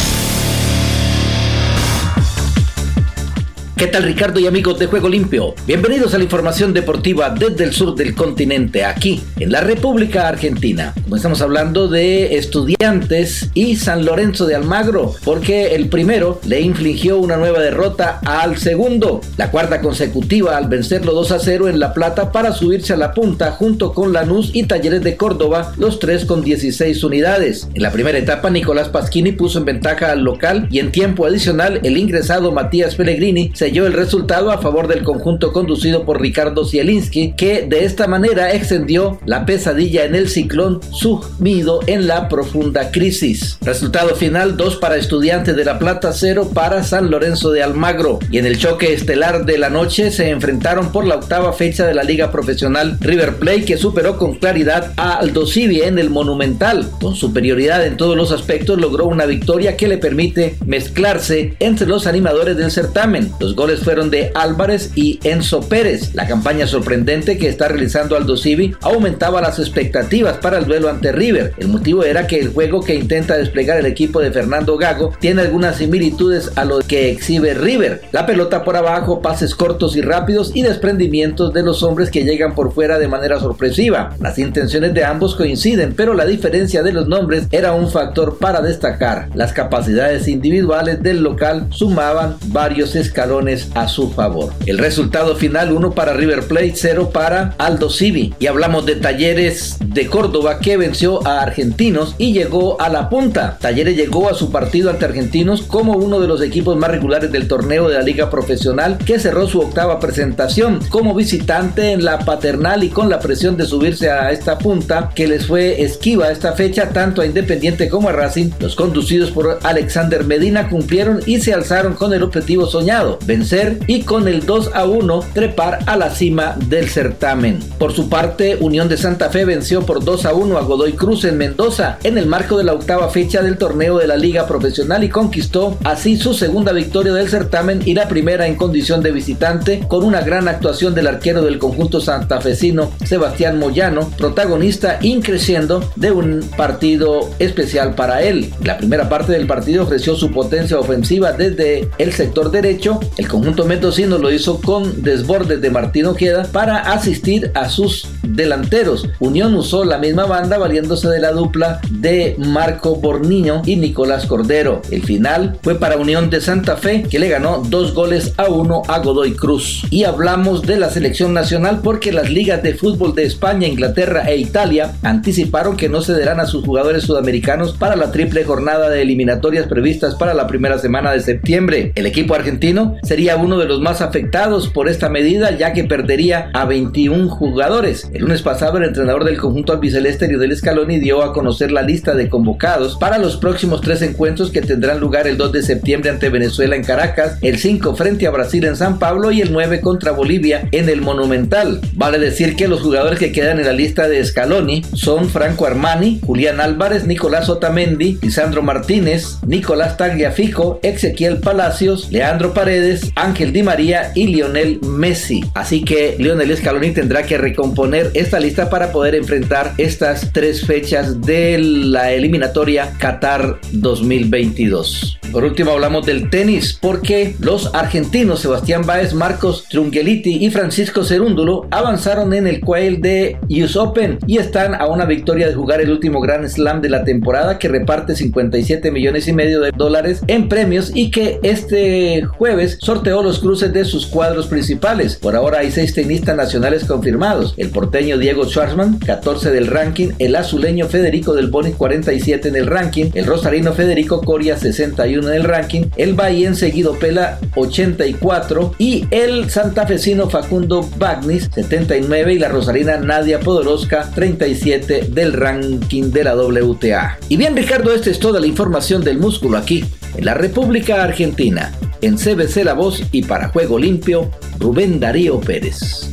¿Qué 3.81 3.87
tal 3.87 4.03
Ricardo 4.03 4.39
y 4.39 4.45
amigos 4.45 4.77
de 4.77 4.85
Juego 4.85 5.09
Limpio? 5.09 5.55
Bienvenidos 5.65 6.13
a 6.13 6.19
la 6.19 6.23
información 6.25 6.71
deportiva 6.71 7.31
desde 7.31 7.63
el 7.63 7.73
sur 7.73 7.95
del 7.95 8.13
continente, 8.13 8.85
aquí 8.85 9.23
en 9.39 9.51
la 9.51 9.61
República 9.61 10.27
Argentina. 10.27 10.93
Como 11.01 11.15
estamos 11.15 11.41
hablando 11.41 11.87
de 11.87 12.37
estudiantes 12.37 13.49
y 13.55 13.77
San 13.77 14.05
Lorenzo 14.05 14.45
de 14.45 14.53
Almagro, 14.53 15.15
porque 15.23 15.73
el 15.73 15.89
primero 15.89 16.39
le 16.45 16.61
infligió 16.61 17.17
una 17.17 17.37
nueva 17.37 17.59
derrota 17.59 18.19
al 18.23 18.59
segundo, 18.59 19.21
la 19.37 19.49
cuarta 19.49 19.81
consecutiva 19.81 20.57
al 20.57 20.67
vencerlo 20.69 21.13
2 21.13 21.31
a 21.31 21.39
0 21.39 21.67
en 21.67 21.79
La 21.79 21.95
Plata 21.95 22.31
para 22.31 22.53
subirse 22.53 22.93
a 22.93 22.97
la 22.97 23.15
punta 23.15 23.49
junto 23.49 23.95
con 23.95 24.13
Lanús 24.13 24.51
y 24.53 24.65
Talleres 24.65 25.01
de 25.01 25.17
Córdoba, 25.17 25.73
los 25.79 25.97
tres 25.97 26.25
con 26.25 26.43
16 26.43 27.03
unidades. 27.03 27.67
En 27.73 27.81
la 27.81 27.91
primera 27.91 28.19
etapa 28.19 28.51
Nicolás 28.51 28.89
Pasquini 28.89 29.31
puso 29.31 29.57
en 29.57 29.65
ventaja 29.65 30.11
al 30.11 30.21
local 30.23 30.67
y 30.69 30.77
en 30.77 30.91
tiempo 30.91 31.25
adicional 31.25 31.79
el 31.81 31.97
ingresado 31.97 32.51
Matías 32.51 32.93
Pellegrini 32.93 33.49
se 33.55 33.70
el 33.79 33.93
resultado 33.93 34.51
a 34.51 34.57
favor 34.57 34.87
del 34.87 35.03
conjunto 35.03 35.53
conducido 35.53 36.03
por 36.03 36.21
Ricardo 36.21 36.65
Zielinski, 36.65 37.33
que 37.33 37.65
de 37.67 37.85
esta 37.85 38.05
manera 38.05 38.53
extendió 38.53 39.19
la 39.25 39.45
pesadilla 39.45 40.05
en 40.05 40.13
el 40.15 40.29
ciclón 40.29 40.81
sumido 40.91 41.79
en 41.87 42.07
la 42.07 42.27
profunda 42.27 42.91
crisis. 42.91 43.57
Resultado 43.61 44.15
final 44.15 44.57
2 44.57 44.75
para 44.75 44.97
Estudiantes 44.97 45.55
de 45.55 45.65
La 45.65 45.79
Plata, 45.79 46.11
0 46.13 46.51
para 46.53 46.83
San 46.83 47.09
Lorenzo 47.09 47.51
de 47.51 47.63
Almagro. 47.63 48.19
Y 48.29 48.37
en 48.37 48.45
el 48.45 48.57
choque 48.57 48.93
estelar 48.93 49.45
de 49.45 49.57
la 49.57 49.69
noche 49.69 50.11
se 50.11 50.29
enfrentaron 50.29 50.91
por 50.91 51.05
la 51.05 51.15
octava 51.15 51.53
fecha 51.53 51.85
de 51.85 51.93
la 51.93 52.03
Liga 52.03 52.31
Profesional 52.31 52.97
River 52.99 53.37
Plate, 53.37 53.65
que 53.65 53.77
superó 53.77 54.17
con 54.17 54.35
claridad 54.35 54.93
a 54.97 55.13
Aldo 55.13 55.47
Civi 55.47 55.81
en 55.81 55.97
el 55.97 56.09
Monumental. 56.09 56.89
Con 56.99 57.15
superioridad 57.15 57.85
en 57.85 57.97
todos 57.97 58.17
los 58.17 58.31
aspectos 58.31 58.79
logró 58.79 59.05
una 59.05 59.25
victoria 59.25 59.77
que 59.77 59.87
le 59.87 59.97
permite 59.97 60.57
mezclarse 60.65 61.55
entre 61.59 61.87
los 61.87 62.07
animadores 62.07 62.57
del 62.57 62.71
certamen. 62.71 63.31
Los 63.39 63.55
goles 63.61 63.81
fueron 63.81 64.09
de 64.09 64.31
Álvarez 64.33 64.89
y 64.95 65.19
Enzo 65.23 65.61
Pérez. 65.61 66.15
La 66.15 66.25
campaña 66.25 66.65
sorprendente 66.65 67.37
que 67.37 67.47
está 67.47 67.67
realizando 67.67 68.15
Aldo 68.15 68.35
Civi 68.35 68.73
aumentaba 68.81 69.39
las 69.39 69.59
expectativas 69.59 70.37
para 70.37 70.57
el 70.57 70.65
duelo 70.65 70.89
ante 70.89 71.11
River. 71.11 71.53
El 71.59 71.67
motivo 71.67 72.03
era 72.03 72.25
que 72.25 72.39
el 72.39 72.49
juego 72.49 72.81
que 72.81 72.95
intenta 72.95 73.37
desplegar 73.37 73.77
el 73.77 73.85
equipo 73.85 74.19
de 74.19 74.31
Fernando 74.31 74.77
Gago 74.77 75.13
tiene 75.19 75.43
algunas 75.43 75.75
similitudes 75.75 76.51
a 76.55 76.65
lo 76.65 76.79
que 76.79 77.11
exhibe 77.11 77.53
River. 77.53 78.01
La 78.11 78.25
pelota 78.25 78.63
por 78.63 78.77
abajo, 78.77 79.21
pases 79.21 79.53
cortos 79.53 79.95
y 79.95 80.01
rápidos 80.01 80.53
y 80.55 80.63
desprendimientos 80.63 81.53
de 81.53 81.61
los 81.61 81.83
hombres 81.83 82.09
que 82.09 82.23
llegan 82.23 82.55
por 82.55 82.73
fuera 82.73 82.97
de 82.97 83.09
manera 83.09 83.39
sorpresiva. 83.39 84.15
Las 84.19 84.39
intenciones 84.39 84.95
de 84.95 85.05
ambos 85.05 85.35
coinciden, 85.35 85.93
pero 85.95 86.15
la 86.15 86.25
diferencia 86.25 86.81
de 86.81 86.93
los 86.93 87.07
nombres 87.07 87.45
era 87.51 87.73
un 87.73 87.91
factor 87.91 88.39
para 88.39 88.63
destacar. 88.63 89.29
Las 89.35 89.53
capacidades 89.53 90.27
individuales 90.27 91.03
del 91.03 91.21
local 91.21 91.67
sumaban 91.69 92.37
varios 92.47 92.95
escalones 92.95 93.50
a 93.75 93.87
su 93.87 94.11
favor. 94.11 94.53
El 94.65 94.77
resultado 94.77 95.35
final 95.35 95.71
1 95.71 95.91
para 95.91 96.13
River 96.13 96.47
Plate, 96.47 96.73
0 96.75 97.11
para 97.13 97.55
Aldo 97.57 97.89
Civi. 97.89 98.33
Y 98.39 98.47
hablamos 98.47 98.85
de 98.85 98.95
Talleres 98.95 99.77
de 99.83 100.07
Córdoba 100.07 100.59
que 100.59 100.77
venció 100.77 101.25
a 101.27 101.41
Argentinos 101.41 102.15
y 102.17 102.33
llegó 102.33 102.79
a 102.81 102.89
la 102.89 103.09
punta. 103.09 103.57
Talleres 103.59 103.95
llegó 103.95 104.29
a 104.29 104.33
su 104.33 104.51
partido 104.51 104.89
ante 104.89 105.05
Argentinos 105.05 105.63
como 105.63 105.93
uno 105.93 106.19
de 106.19 106.27
los 106.27 106.41
equipos 106.41 106.77
más 106.77 106.91
regulares 106.91 107.31
del 107.31 107.47
torneo 107.47 107.89
de 107.89 107.95
la 107.95 108.01
Liga 108.01 108.29
Profesional 108.29 108.97
que 108.97 109.19
cerró 109.19 109.47
su 109.47 109.59
octava 109.59 109.99
presentación 109.99 110.79
como 110.89 111.13
visitante 111.13 111.91
en 111.91 112.05
la 112.05 112.19
paternal 112.19 112.83
y 112.83 112.89
con 112.89 113.09
la 113.09 113.19
presión 113.19 113.57
de 113.57 113.65
subirse 113.65 114.09
a 114.09 114.31
esta 114.31 114.57
punta 114.57 115.11
que 115.13 115.27
les 115.27 115.47
fue 115.47 115.81
esquiva 115.81 116.31
esta 116.31 116.53
fecha 116.53 116.89
tanto 116.89 117.21
a 117.21 117.25
Independiente 117.25 117.89
como 117.89 118.09
a 118.09 118.11
Racing. 118.11 118.51
Los 118.59 118.75
conducidos 118.75 119.31
por 119.31 119.59
Alexander 119.63 120.23
Medina 120.23 120.69
cumplieron 120.69 121.21
y 121.25 121.39
se 121.39 121.53
alzaron 121.53 121.93
con 121.93 122.13
el 122.13 122.23
objetivo 122.23 122.67
soñado, 122.67 123.19
vencer 123.31 123.79
y 123.87 124.01
con 124.01 124.27
el 124.27 124.45
2 124.45 124.71
a 124.73 124.83
1 124.83 125.23
trepar 125.33 125.79
a 125.85 125.95
la 125.95 126.09
cima 126.09 126.57
del 126.67 126.89
certamen. 126.89 127.59
Por 127.79 127.93
su 127.93 128.09
parte, 128.09 128.57
Unión 128.59 128.89
de 128.89 128.97
Santa 128.97 129.29
Fe 129.29 129.45
venció 129.45 129.85
por 129.85 130.03
2 130.03 130.25
a 130.25 130.33
1 130.33 130.57
a 130.57 130.61
Godoy 130.63 130.93
Cruz 130.93 131.23
en 131.23 131.37
Mendoza 131.37 131.97
en 132.03 132.17
el 132.17 132.25
marco 132.25 132.57
de 132.57 132.65
la 132.65 132.73
octava 132.73 133.07
fecha 133.07 133.41
del 133.41 133.57
torneo 133.57 133.99
de 133.99 134.07
la 134.07 134.17
Liga 134.17 134.47
Profesional 134.47 135.05
y 135.05 135.09
conquistó 135.09 135.77
así 135.85 136.17
su 136.17 136.33
segunda 136.33 136.73
victoria 136.73 137.13
del 137.13 137.29
certamen 137.29 137.81
y 137.85 137.93
la 137.93 138.09
primera 138.09 138.47
en 138.47 138.57
condición 138.57 139.01
de 139.01 139.13
visitante 139.13 139.79
con 139.87 140.03
una 140.03 140.19
gran 140.19 140.49
actuación 140.49 140.93
del 140.93 141.07
arquero 141.07 141.41
del 141.41 141.57
conjunto 141.57 142.01
santafesino 142.01 142.91
Sebastián 143.05 143.59
Moyano, 143.59 144.09
protagonista 144.17 144.99
increciendo 145.01 145.89
de 145.95 146.11
un 146.11 146.41
partido 146.57 147.29
especial 147.39 147.95
para 147.95 148.23
él. 148.23 148.51
La 148.65 148.77
primera 148.77 149.07
parte 149.07 149.31
del 149.31 149.47
partido 149.47 149.83
ofreció 149.83 150.15
su 150.15 150.31
potencia 150.31 150.77
ofensiva 150.77 151.31
desde 151.31 151.87
el 151.97 152.11
sector 152.11 152.51
derecho. 152.51 152.99
El 153.21 153.27
conjunto 153.27 153.65
mendocino 153.65 154.17
lo 154.17 154.31
hizo 154.31 154.59
con 154.59 155.03
desbordes 155.03 155.61
de 155.61 155.69
Martín 155.69 156.07
Ojeda 156.07 156.41
para 156.51 156.91
asistir 156.91 157.51
a 157.53 157.69
sus 157.69 158.07
delanteros. 158.23 159.07
Unión 159.19 159.55
usó 159.55 159.83
la 159.85 159.97
misma 159.97 160.25
banda 160.25 160.57
valiéndose 160.57 161.07
de 161.07 161.19
la 161.19 161.31
dupla 161.31 161.81
de 161.89 162.35
Marco 162.37 162.95
Borniño 162.95 163.61
y 163.65 163.75
Nicolás 163.75 164.25
Cordero. 164.25 164.81
El 164.91 165.03
final 165.03 165.57
fue 165.61 165.79
para 165.79 165.97
Unión 165.97 166.29
de 166.29 166.41
Santa 166.41 166.77
Fe 166.77 167.03
que 167.03 167.19
le 167.19 167.29
ganó 167.29 167.63
dos 167.67 167.93
goles 167.93 168.33
a 168.37 168.49
uno 168.49 168.83
a 168.87 168.99
Godoy 168.99 169.33
Cruz. 169.33 169.83
Y 169.89 170.03
hablamos 170.03 170.61
de 170.63 170.77
la 170.77 170.89
selección 170.89 171.33
nacional 171.33 171.81
porque 171.83 172.11
las 172.11 172.29
ligas 172.29 172.63
de 172.63 172.73
fútbol 172.73 173.15
de 173.15 173.23
España, 173.23 173.67
Inglaterra 173.67 174.23
e 174.29 174.37
Italia 174.37 174.93
anticiparon 175.03 175.77
que 175.77 175.89
no 175.89 176.01
cederán 176.01 176.39
a 176.39 176.45
sus 176.45 176.65
jugadores 176.65 177.03
sudamericanos 177.03 177.73
para 177.73 177.95
la 177.95 178.11
triple 178.11 178.43
jornada 178.43 178.89
de 178.89 179.01
eliminatorias 179.01 179.67
previstas 179.67 180.15
para 180.15 180.33
la 180.33 180.47
primera 180.47 180.77
semana 180.77 181.11
de 181.11 181.21
septiembre. 181.21 181.91
El 181.95 182.05
equipo 182.05 182.35
argentino 182.35 182.95
sería 183.03 183.37
uno 183.37 183.57
de 183.57 183.65
los 183.65 183.81
más 183.81 184.01
afectados 184.01 184.67
por 184.67 184.89
esta 184.89 185.09
medida 185.09 185.51
ya 185.57 185.73
que 185.73 185.83
perdería 185.83 186.49
a 186.53 186.65
21 186.65 187.29
jugadores. 187.29 188.09
El 188.13 188.23
lunes 188.23 188.41
pasado 188.41 188.77
el 188.77 188.83
entrenador 188.83 189.23
del 189.23 189.37
conjunto 189.37 189.71
albiceleste 189.71 190.27
Lionel 190.27 190.55
Scaloni 190.57 190.99
dio 190.99 191.23
a 191.23 191.31
conocer 191.31 191.71
la 191.71 191.81
lista 191.81 192.13
de 192.13 192.27
convocados 192.27 192.97
para 192.97 193.17
los 193.17 193.37
próximos 193.37 193.79
tres 193.79 194.01
encuentros 194.01 194.51
que 194.51 194.61
tendrán 194.61 194.99
lugar 194.99 195.27
el 195.27 195.37
2 195.37 195.53
de 195.53 195.63
septiembre 195.63 196.09
ante 196.09 196.27
Venezuela 196.27 196.75
en 196.75 196.83
Caracas, 196.83 197.37
el 197.39 197.57
5 197.57 197.95
frente 197.95 198.27
a 198.27 198.31
Brasil 198.31 198.65
en 198.65 198.75
San 198.75 198.99
Pablo 198.99 199.31
y 199.31 199.39
el 199.39 199.53
9 199.53 199.79
contra 199.79 200.11
Bolivia 200.11 200.67
en 200.73 200.89
el 200.89 201.01
Monumental. 201.01 201.79
Vale 201.93 202.19
decir 202.19 202.57
que 202.57 202.67
los 202.67 202.81
jugadores 202.81 203.17
que 203.17 203.31
quedan 203.31 203.59
en 203.59 203.65
la 203.65 203.71
lista 203.71 204.09
de 204.09 204.23
Scaloni 204.25 204.83
son 204.93 205.29
Franco 205.29 205.65
Armani, 205.65 206.19
Julián 206.25 206.59
Álvarez, 206.59 207.07
Nicolás 207.07 207.47
Otamendi, 207.47 208.19
Lisandro 208.21 208.61
Martínez, 208.61 209.37
Nicolás 209.47 209.95
Tagliafico, 209.95 210.81
Ezequiel 210.83 211.37
Palacios, 211.37 212.11
Leandro 212.11 212.53
Paredes, 212.53 213.09
Ángel 213.15 213.53
Di 213.53 213.63
María 213.63 214.11
y 214.15 214.27
Lionel 214.27 214.81
Messi. 214.81 215.45
Así 215.53 215.85
que 215.85 216.15
Lionel 216.19 216.57
Scaloni 216.57 216.91
tendrá 216.91 217.23
que 217.23 217.37
recomponer 217.37 218.00
esta 218.13 218.39
lista 218.39 218.69
para 218.69 218.91
poder 218.91 219.15
enfrentar 219.15 219.73
estas 219.77 220.31
tres 220.33 220.65
fechas 220.65 221.21
de 221.21 221.57
la 221.59 222.11
eliminatoria 222.11 222.93
Qatar 222.97 223.59
2022. 223.71 225.20
Por 225.31 225.45
último 225.45 225.71
hablamos 225.71 226.05
del 226.05 226.29
tenis 226.29 226.77
porque 226.79 227.35
los 227.39 227.73
argentinos 227.73 228.41
Sebastián 228.41 228.85
Báez, 228.85 229.13
Marcos 229.13 229.65
Trungeliti 229.69 230.45
y 230.45 230.49
Francisco 230.51 231.05
Cerúndulo 231.05 231.67
avanzaron 231.71 232.33
en 232.33 232.47
el 232.47 232.59
quail 232.59 233.01
de 233.01 233.37
US 233.49 233.77
Open 233.77 234.19
y 234.27 234.39
están 234.39 234.75
a 234.75 234.87
una 234.87 235.05
victoria 235.05 235.47
de 235.47 235.53
jugar 235.53 235.79
el 235.79 235.91
último 235.91 236.19
Grand 236.19 236.47
Slam 236.47 236.81
de 236.81 236.89
la 236.89 237.05
temporada 237.05 237.59
que 237.59 237.69
reparte 237.69 238.15
57 238.15 238.91
millones 238.91 239.27
y 239.29 239.33
medio 239.33 239.61
de 239.61 239.71
dólares 239.71 240.21
en 240.27 240.49
premios 240.49 240.91
y 240.93 241.11
que 241.11 241.39
este 241.43 242.23
jueves 242.25 242.77
sorteó 242.81 243.23
los 243.23 243.39
cruces 243.39 243.71
de 243.71 243.85
sus 243.85 244.07
cuadros 244.07 244.47
principales. 244.47 245.15
Por 245.15 245.35
ahora 245.35 245.59
hay 245.59 245.71
seis 245.71 245.93
tenistas 245.93 246.35
nacionales 246.35 246.83
confirmados. 246.83 247.53
El 247.55 247.69
porteño 247.69 248.17
Diego 248.17 248.45
Schwarzman, 248.45 248.99
14 248.99 249.51
del 249.51 249.67
ranking, 249.67 250.09
el 250.19 250.35
azuleño 250.35 250.87
Federico 250.87 251.33
del 251.33 251.47
Boni, 251.47 251.71
47 251.71 252.49
en 252.49 252.55
el 252.57 252.67
ranking, 252.67 253.11
el 253.13 253.25
rosarino 253.25 253.73
Federico 253.73 254.21
Coria, 254.21 254.57
61 254.57 255.20
en 255.29 255.35
el 255.35 255.43
ranking, 255.43 255.83
el 255.97 256.13
Bahía 256.13 256.53
seguido 256.53 256.97
Pela, 256.97 257.39
84 257.55 258.75
y 258.77 259.05
el 259.11 259.49
santafesino 259.49 260.29
Facundo 260.29 260.89
Bagnis, 260.97 261.49
79 261.53 262.33
y 262.33 262.39
la 262.39 262.49
rosarina 262.49 262.97
Nadia 262.97 263.39
Podoroska, 263.39 264.11
37 264.13 265.07
del 265.09 265.33
ranking 265.33 266.11
de 266.11 266.23
la 266.23 266.35
WTA. 266.35 267.17
Y 267.29 267.37
bien 267.37 267.55
Ricardo, 267.55 267.93
esta 267.93 268.09
es 268.09 268.19
toda 268.19 268.39
la 268.39 268.47
información 268.47 269.03
del 269.03 269.17
músculo 269.17 269.57
aquí, 269.57 269.85
en 270.15 270.25
la 270.25 270.33
República 270.33 271.03
Argentina. 271.03 271.71
En 272.01 272.17
CBC 272.17 272.63
La 272.63 272.73
Voz 272.73 273.03
y 273.11 273.23
para 273.23 273.49
Juego 273.49 273.77
Limpio, 273.77 274.31
Rubén 274.59 274.99
Darío 274.99 275.39
Pérez. 275.39 276.09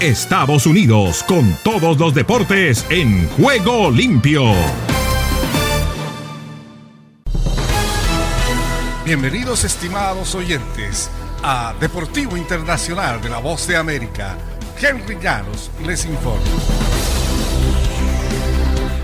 Estados 0.00 0.66
Unidos 0.66 1.22
con 1.26 1.56
todos 1.62 1.98
los 1.98 2.14
deportes 2.14 2.84
en 2.90 3.26
Juego 3.30 3.90
Limpio. 3.90 4.44
Bienvenidos 9.04 9.64
estimados 9.64 10.34
oyentes 10.34 11.10
a 11.42 11.74
Deportivo 11.78 12.38
Internacional 12.38 13.20
de 13.20 13.28
la 13.28 13.36
Voz 13.36 13.66
de 13.66 13.76
América. 13.76 14.34
Henry 14.80 15.18
Llanos 15.20 15.70
les 15.84 16.06
informa. 16.06 16.40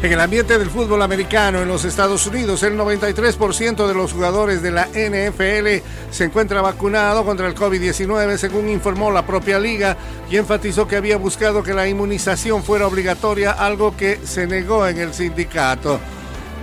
En 0.03 0.11
el 0.11 0.19
ambiente 0.19 0.59
del 0.59 0.71
fútbol 0.71 1.03
americano 1.03 1.61
en 1.61 1.69
los 1.69 1.85
Estados 1.85 2.27
Unidos, 2.27 2.63
el 2.63 2.79
93% 2.79 3.87
de 3.87 3.93
los 3.93 4.15
jugadores 4.15 4.63
de 4.63 4.71
la 4.71 4.87
NFL 4.87 5.87
se 6.11 6.25
encuentra 6.25 6.63
vacunado 6.63 7.23
contra 7.23 7.47
el 7.47 7.55
COVID-19, 7.55 8.39
según 8.39 8.71
informó 8.71 9.11
la 9.11 9.27
propia 9.27 9.59
liga, 9.61 9.99
y 10.31 10.39
enfatizó 10.39 10.89
que 10.89 10.97
había 10.97 11.19
buscado 11.19 11.63
que 11.63 11.75
la 11.75 11.87
inmunización 11.87 12.63
fuera 12.63 12.87
obligatoria, 12.87 13.51
algo 13.51 13.95
que 13.95 14.19
se 14.25 14.47
negó 14.47 14.87
en 14.87 14.97
el 14.97 15.13
sindicato. 15.13 16.01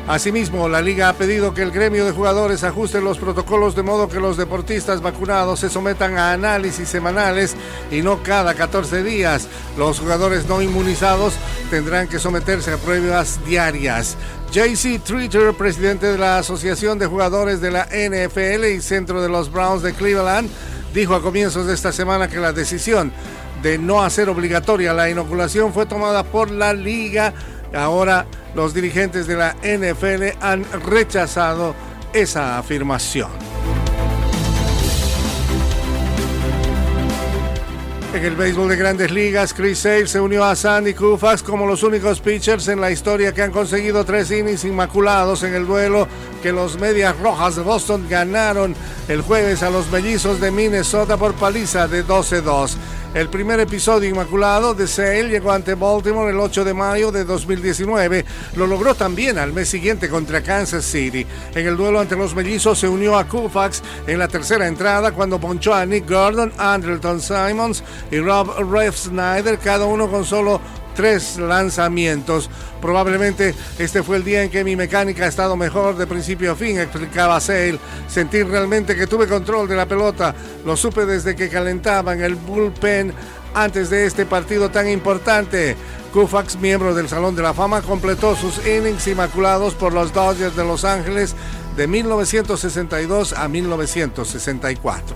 Asimismo, 0.08 0.70
la 0.70 0.82
liga 0.82 1.10
ha 1.10 1.14
pedido 1.14 1.54
que 1.54 1.62
el 1.62 1.72
gremio 1.72 2.06
de 2.06 2.14
jugadores 2.14 2.64
ajuste 2.64 3.02
los 3.02 3.18
protocolos 3.18 3.76
de 3.76 3.84
modo 3.84 4.08
que 4.08 4.22
los 4.22 4.38
deportistas 4.38 5.02
vacunados 5.02 5.60
se 5.60 5.70
sometan 5.70 6.18
a 6.18 6.32
análisis 6.32 6.88
semanales 6.88 7.58
y 7.92 8.02
no 8.02 8.24
cada 8.24 8.54
14 8.54 9.04
días. 9.04 9.50
Los 9.78 10.00
jugadores 10.00 10.48
no 10.48 10.62
inmunizados 10.62 11.34
tendrán 11.70 12.08
que 12.08 12.20
someterse 12.20 12.72
a 12.72 12.78
pruebas 12.78 13.44
diarias. 13.46 14.16
JC 14.54 15.04
Treater, 15.04 15.54
presidente 15.56 16.08
de 16.08 16.18
la 16.18 16.38
Asociación 16.38 16.98
de 17.00 17.08
Jugadores 17.08 17.60
de 17.60 17.72
la 17.72 17.84
NFL 17.86 18.64
y 18.66 18.80
centro 18.80 19.22
de 19.22 19.28
los 19.28 19.52
Browns 19.52 19.84
de 19.84 19.94
Cleveland, 19.94 20.50
dijo 20.94 21.16
a 21.16 21.22
comienzos 21.22 21.68
de 21.68 21.74
esta 21.74 21.92
semana 21.92 22.30
que 22.30 22.38
la 22.38 22.54
decisión 22.54 23.12
de 23.62 23.78
no 23.78 24.02
hacer 24.04 24.30
obligatoria 24.30 24.94
la 24.94 25.10
inoculación 25.10 25.74
fue 25.74 25.86
tomada 25.86 26.24
por 26.24 26.50
la 26.50 26.74
liga. 26.74 27.34
Ahora 27.74 28.26
los 28.56 28.74
dirigentes 28.74 29.28
de 29.28 29.36
la 29.36 29.56
NFL 29.62 30.38
han 30.42 30.66
rechazado 30.86 31.76
esa 32.14 32.58
afirmación. 32.58 33.30
En 38.14 38.26
el 38.26 38.36
béisbol 38.36 38.70
de 38.70 38.78
grandes 38.78 39.12
ligas, 39.12 39.54
Chris 39.54 39.78
Sale 39.78 40.08
se 40.08 40.20
unió 40.20 40.44
a 40.44 40.56
Sandy 40.56 40.96
Koufax 40.96 41.44
como 41.44 41.68
los 41.68 41.84
únicos 41.84 42.20
pitchers 42.20 42.68
en 42.68 42.82
la 42.82 42.90
historia 42.90 43.32
que 43.32 43.44
han 43.44 43.52
conseguido 43.52 44.06
tres 44.06 44.32
innings 44.32 44.66
inmaculados 44.66 45.44
en 45.44 45.54
el 45.54 45.68
duelo 45.68 46.08
que 46.42 46.52
los 46.52 46.80
Medias 46.80 47.16
Rojas 47.20 47.58
de 47.58 47.62
Boston 47.62 48.08
ganaron 48.10 48.76
el 49.08 49.22
jueves 49.22 49.62
a 49.62 49.70
los 49.70 49.92
Mellizos 49.92 50.42
de 50.42 50.50
Minnesota 50.50 51.18
por 51.18 51.36
paliza 51.36 51.88
de 51.88 52.04
12-2. 52.04 52.78
El 53.14 53.30
primer 53.30 53.60
episodio 53.60 54.10
inmaculado 54.10 54.74
de 54.74 54.86
Sale 54.86 55.30
llegó 55.30 55.52
ante 55.52 55.76
Baltimore 55.76 56.30
el 56.30 56.40
8 56.40 56.64
de 56.66 56.74
mayo 56.74 57.12
de 57.12 57.24
2019. 57.24 58.26
Lo 58.56 58.68
logró 58.68 58.96
también 58.96 59.38
al 59.38 59.54
mes 59.54 59.70
siguiente 59.70 60.10
contra 60.10 60.44
Kansas 60.44 60.86
City. 60.86 61.26
En 61.56 61.66
el 61.66 61.78
duelo 61.78 62.00
ante 62.00 62.16
los 62.16 62.36
mellizos 62.36 62.78
se 62.78 62.88
unió 62.88 63.18
a 63.18 63.28
Koufax 63.28 63.82
en 64.06 64.20
la 64.20 64.28
tercera 64.28 64.68
entrada 64.68 65.14
cuando 65.14 65.40
ponchó 65.40 65.74
a 65.74 65.86
Nick 65.86 66.08
Gordon, 66.08 66.52
Andrelton 66.58 67.22
Simons 67.22 67.84
y 68.12 68.20
Rob 68.20 68.54
Reff 68.72 68.98
Snyder, 68.98 69.58
cada 69.58 69.86
uno 69.86 70.10
con 70.10 70.26
solo 70.26 70.62
tres 70.98 71.38
lanzamientos. 71.38 72.50
Probablemente 72.82 73.54
este 73.78 74.02
fue 74.02 74.18
el 74.18 74.24
día 74.24 74.44
en 74.44 74.50
que 74.50 74.64
mi 74.64 74.76
mecánica 74.76 75.26
ha 75.26 75.28
estado 75.28 75.56
mejor 75.56 75.96
de 75.96 76.08
principio 76.08 76.52
a 76.52 76.56
fin, 76.56 76.80
explicaba 76.80 77.40
Sale. 77.40 77.80
Sentir 78.10 78.48
realmente 78.48 78.96
que 78.96 79.06
tuve 79.06 79.28
control 79.28 79.68
de 79.70 79.76
la 79.76 79.86
pelota, 79.86 80.34
lo 80.66 80.76
supe 80.76 81.06
desde 81.06 81.36
que 81.36 81.50
calentaba 81.50 82.14
en 82.14 82.24
el 82.24 82.36
bullpen 82.36 83.14
antes 83.54 83.92
de 83.92 84.06
este 84.06 84.26
partido 84.26 84.70
tan 84.70 84.90
importante. 84.90 85.78
Koufax, 86.14 86.58
miembro 86.58 86.96
del 86.96 87.08
Salón 87.08 87.36
de 87.36 87.44
la 87.44 87.54
Fama, 87.54 87.84
completó 87.84 88.36
sus 88.36 88.66
innings 88.66 89.08
inmaculados 89.08 89.76
por 89.76 89.94
los 89.94 90.12
Dodgers 90.14 90.56
de 90.56 90.66
Los 90.66 90.84
Ángeles 90.84 91.36
de 91.76 91.86
1962 91.86 93.34
a 93.34 93.48
1964. 93.48 95.16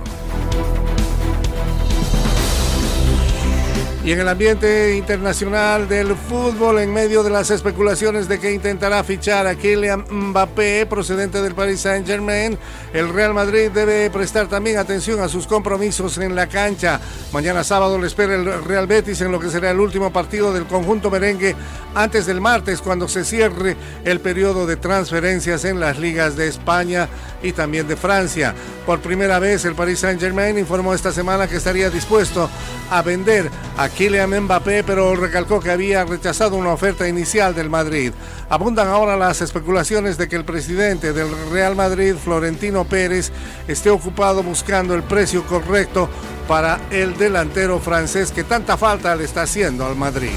Y 4.03 4.13
en 4.13 4.19
el 4.19 4.27
ambiente 4.27 4.95
internacional 4.95 5.87
del 5.87 6.15
fútbol, 6.15 6.79
en 6.79 6.91
medio 6.91 7.21
de 7.21 7.29
las 7.29 7.51
especulaciones 7.51 8.27
de 8.27 8.39
que 8.39 8.51
intentará 8.51 9.03
fichar 9.03 9.45
a 9.45 9.53
Kylian 9.53 10.05
Mbappé, 10.09 10.87
procedente 10.87 11.39
del 11.39 11.53
Paris 11.53 11.81
Saint-Germain, 11.81 12.57
el 12.93 13.09
Real 13.13 13.35
Madrid 13.35 13.69
debe 13.69 14.09
prestar 14.09 14.47
también 14.47 14.79
atención 14.79 15.19
a 15.21 15.27
sus 15.27 15.45
compromisos 15.45 16.17
en 16.17 16.33
la 16.33 16.47
cancha. 16.47 16.99
Mañana 17.31 17.63
sábado 17.63 17.99
le 17.99 18.07
espera 18.07 18.33
el 18.33 18.63
Real 18.63 18.87
Betis 18.87 19.21
en 19.21 19.31
lo 19.31 19.39
que 19.39 19.51
será 19.51 19.69
el 19.69 19.79
último 19.79 20.11
partido 20.11 20.51
del 20.51 20.65
conjunto 20.65 21.11
merengue 21.11 21.55
antes 21.93 22.25
del 22.25 22.41
martes, 22.41 22.81
cuando 22.81 23.07
se 23.07 23.23
cierre 23.23 23.77
el 24.03 24.19
periodo 24.19 24.65
de 24.65 24.77
transferencias 24.77 25.63
en 25.63 25.79
las 25.79 25.99
ligas 25.99 26.35
de 26.35 26.47
España 26.47 27.07
y 27.43 27.51
también 27.51 27.87
de 27.87 27.95
Francia. 27.95 28.55
Por 28.91 28.99
primera 28.99 29.39
vez, 29.39 29.63
el 29.63 29.73
Paris 29.73 29.99
Saint-Germain 29.99 30.57
informó 30.57 30.93
esta 30.93 31.13
semana 31.13 31.47
que 31.47 31.55
estaría 31.55 31.89
dispuesto 31.89 32.49
a 32.89 33.01
vender 33.01 33.49
a 33.77 33.87
Kylian 33.87 34.41
Mbappé, 34.41 34.83
pero 34.83 35.15
recalcó 35.15 35.61
que 35.61 35.71
había 35.71 36.03
rechazado 36.03 36.57
una 36.57 36.73
oferta 36.73 37.07
inicial 37.07 37.55
del 37.55 37.69
Madrid. 37.69 38.11
Abundan 38.49 38.89
ahora 38.89 39.15
las 39.15 39.39
especulaciones 39.39 40.17
de 40.17 40.27
que 40.27 40.35
el 40.35 40.43
presidente 40.43 41.13
del 41.13 41.29
Real 41.51 41.73
Madrid, 41.73 42.15
Florentino 42.21 42.83
Pérez, 42.83 43.31
esté 43.65 43.89
ocupado 43.89 44.43
buscando 44.43 44.93
el 44.93 45.03
precio 45.03 45.45
correcto 45.47 46.09
para 46.45 46.77
el 46.89 47.15
delantero 47.15 47.79
francés 47.79 48.33
que 48.33 48.43
tanta 48.43 48.75
falta 48.75 49.15
le 49.15 49.23
está 49.23 49.43
haciendo 49.43 49.85
al 49.85 49.95
Madrid. 49.95 50.35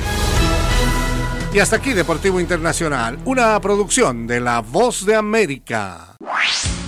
Y 1.53 1.59
hasta 1.59 1.75
aquí 1.75 1.93
Deportivo 1.93 2.39
Internacional, 2.39 3.19
una 3.25 3.61
producción 3.61 4.29
de 4.29 4.39
La 4.39 4.61
Voz 4.61 5.05
de 5.05 5.17
América. 5.17 6.14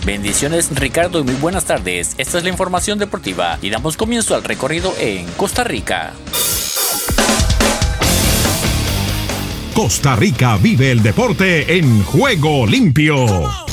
Bendiciones 0.07 0.71
Ricardo 0.73 1.19
y 1.19 1.25
muy 1.25 1.35
buenas 1.35 1.65
tardes. 1.65 2.15
Esta 2.17 2.39
es 2.39 2.45
la 2.45 2.51
información 2.51 2.97
deportiva 2.97 3.59
y 3.61 3.71
damos 3.71 3.97
comienzo 3.97 4.37
al 4.37 4.45
recorrido 4.45 4.95
en 5.01 5.27
Costa 5.33 5.65
Rica. 5.65 6.13
Costa 9.75 10.15
Rica 10.15 10.59
vive 10.59 10.93
el 10.93 11.03
deporte 11.03 11.77
en 11.77 12.05
juego 12.05 12.69
limpio. 12.69 13.66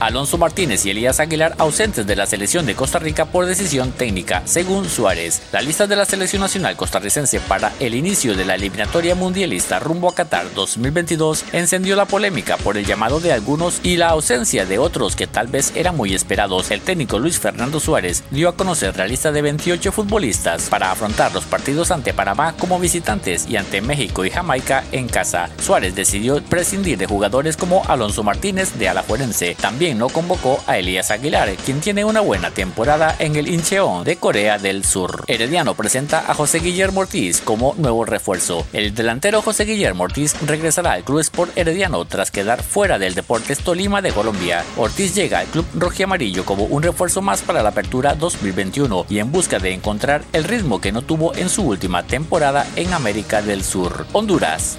Alonso 0.00 0.38
Martínez 0.38 0.86
y 0.86 0.90
Elías 0.90 1.20
Aguilar 1.20 1.54
ausentes 1.58 2.06
de 2.06 2.16
la 2.16 2.24
selección 2.24 2.64
de 2.64 2.74
Costa 2.74 2.98
Rica 2.98 3.26
por 3.26 3.44
decisión 3.44 3.92
técnica, 3.92 4.42
según 4.46 4.88
Suárez. 4.88 5.42
La 5.52 5.60
lista 5.60 5.86
de 5.86 5.94
la 5.94 6.06
selección 6.06 6.40
nacional 6.40 6.74
costarricense 6.74 7.38
para 7.40 7.72
el 7.80 7.94
inicio 7.94 8.34
de 8.34 8.46
la 8.46 8.54
eliminatoria 8.54 9.14
mundialista 9.14 9.78
rumbo 9.78 10.08
a 10.08 10.14
Qatar 10.14 10.52
2022 10.54 11.44
encendió 11.52 11.96
la 11.96 12.06
polémica 12.06 12.56
por 12.56 12.78
el 12.78 12.86
llamado 12.86 13.20
de 13.20 13.32
algunos 13.32 13.80
y 13.82 13.98
la 13.98 14.08
ausencia 14.08 14.64
de 14.64 14.78
otros 14.78 15.16
que 15.16 15.26
tal 15.26 15.48
vez 15.48 15.72
eran 15.74 15.96
muy 15.96 16.14
esperados. 16.14 16.70
El 16.70 16.80
técnico 16.80 17.18
Luis 17.18 17.38
Fernando 17.38 17.78
Suárez 17.78 18.24
dio 18.30 18.48
a 18.48 18.56
conocer 18.56 18.96
la 18.96 19.06
lista 19.06 19.32
de 19.32 19.42
28 19.42 19.92
futbolistas 19.92 20.70
para 20.70 20.90
afrontar 20.90 21.34
los 21.34 21.44
partidos 21.44 21.90
ante 21.90 22.14
Panamá 22.14 22.54
como 22.58 22.80
visitantes 22.80 23.46
y 23.48 23.56
ante 23.56 23.82
México 23.82 24.24
y 24.24 24.30
Jamaica 24.30 24.82
en 24.92 25.08
casa. 25.08 25.50
Suárez 25.62 25.94
decidió 25.94 26.42
prescindir 26.42 26.96
de 26.96 27.06
jugadores 27.06 27.58
como 27.58 27.84
Alonso 27.86 28.22
Martínez 28.22 28.78
de 28.78 28.88
Alajuelense. 28.88 29.56
También 29.60 29.89
no 29.94 30.08
convocó 30.08 30.62
a 30.66 30.78
Elías 30.78 31.10
Aguilar, 31.10 31.54
quien 31.64 31.80
tiene 31.80 32.04
una 32.04 32.20
buena 32.20 32.50
temporada 32.50 33.14
en 33.18 33.36
el 33.36 33.48
Incheon 33.48 34.04
de 34.04 34.16
Corea 34.16 34.58
del 34.58 34.84
Sur. 34.84 35.24
Herediano 35.26 35.74
presenta 35.74 36.30
a 36.30 36.34
José 36.34 36.60
Guillermo 36.60 37.00
Ortiz 37.00 37.40
como 37.40 37.74
nuevo 37.78 38.04
refuerzo. 38.04 38.66
El 38.72 38.94
delantero 38.94 39.42
José 39.42 39.64
Guillermo 39.64 40.04
Ortiz 40.04 40.34
regresará 40.46 40.92
al 40.92 41.04
Club 41.04 41.20
Sport 41.20 41.56
Herediano 41.56 42.04
tras 42.04 42.30
quedar 42.30 42.62
fuera 42.62 42.98
del 42.98 43.14
Deportes 43.14 43.58
Tolima 43.58 44.02
de 44.02 44.12
Colombia. 44.12 44.64
Ortiz 44.76 45.14
llega 45.14 45.40
al 45.40 45.46
Club 45.46 45.66
Amarillo 46.04 46.44
como 46.44 46.64
un 46.64 46.82
refuerzo 46.82 47.20
más 47.22 47.42
para 47.42 47.62
la 47.62 47.70
apertura 47.70 48.14
2021 48.14 49.06
y 49.08 49.18
en 49.18 49.30
busca 49.30 49.58
de 49.58 49.72
encontrar 49.72 50.22
el 50.32 50.44
ritmo 50.44 50.80
que 50.80 50.92
no 50.92 51.02
tuvo 51.02 51.34
en 51.34 51.48
su 51.48 51.62
última 51.62 52.02
temporada 52.04 52.66
en 52.76 52.92
América 52.92 53.42
del 53.42 53.64
Sur. 53.64 54.06
Honduras. 54.12 54.78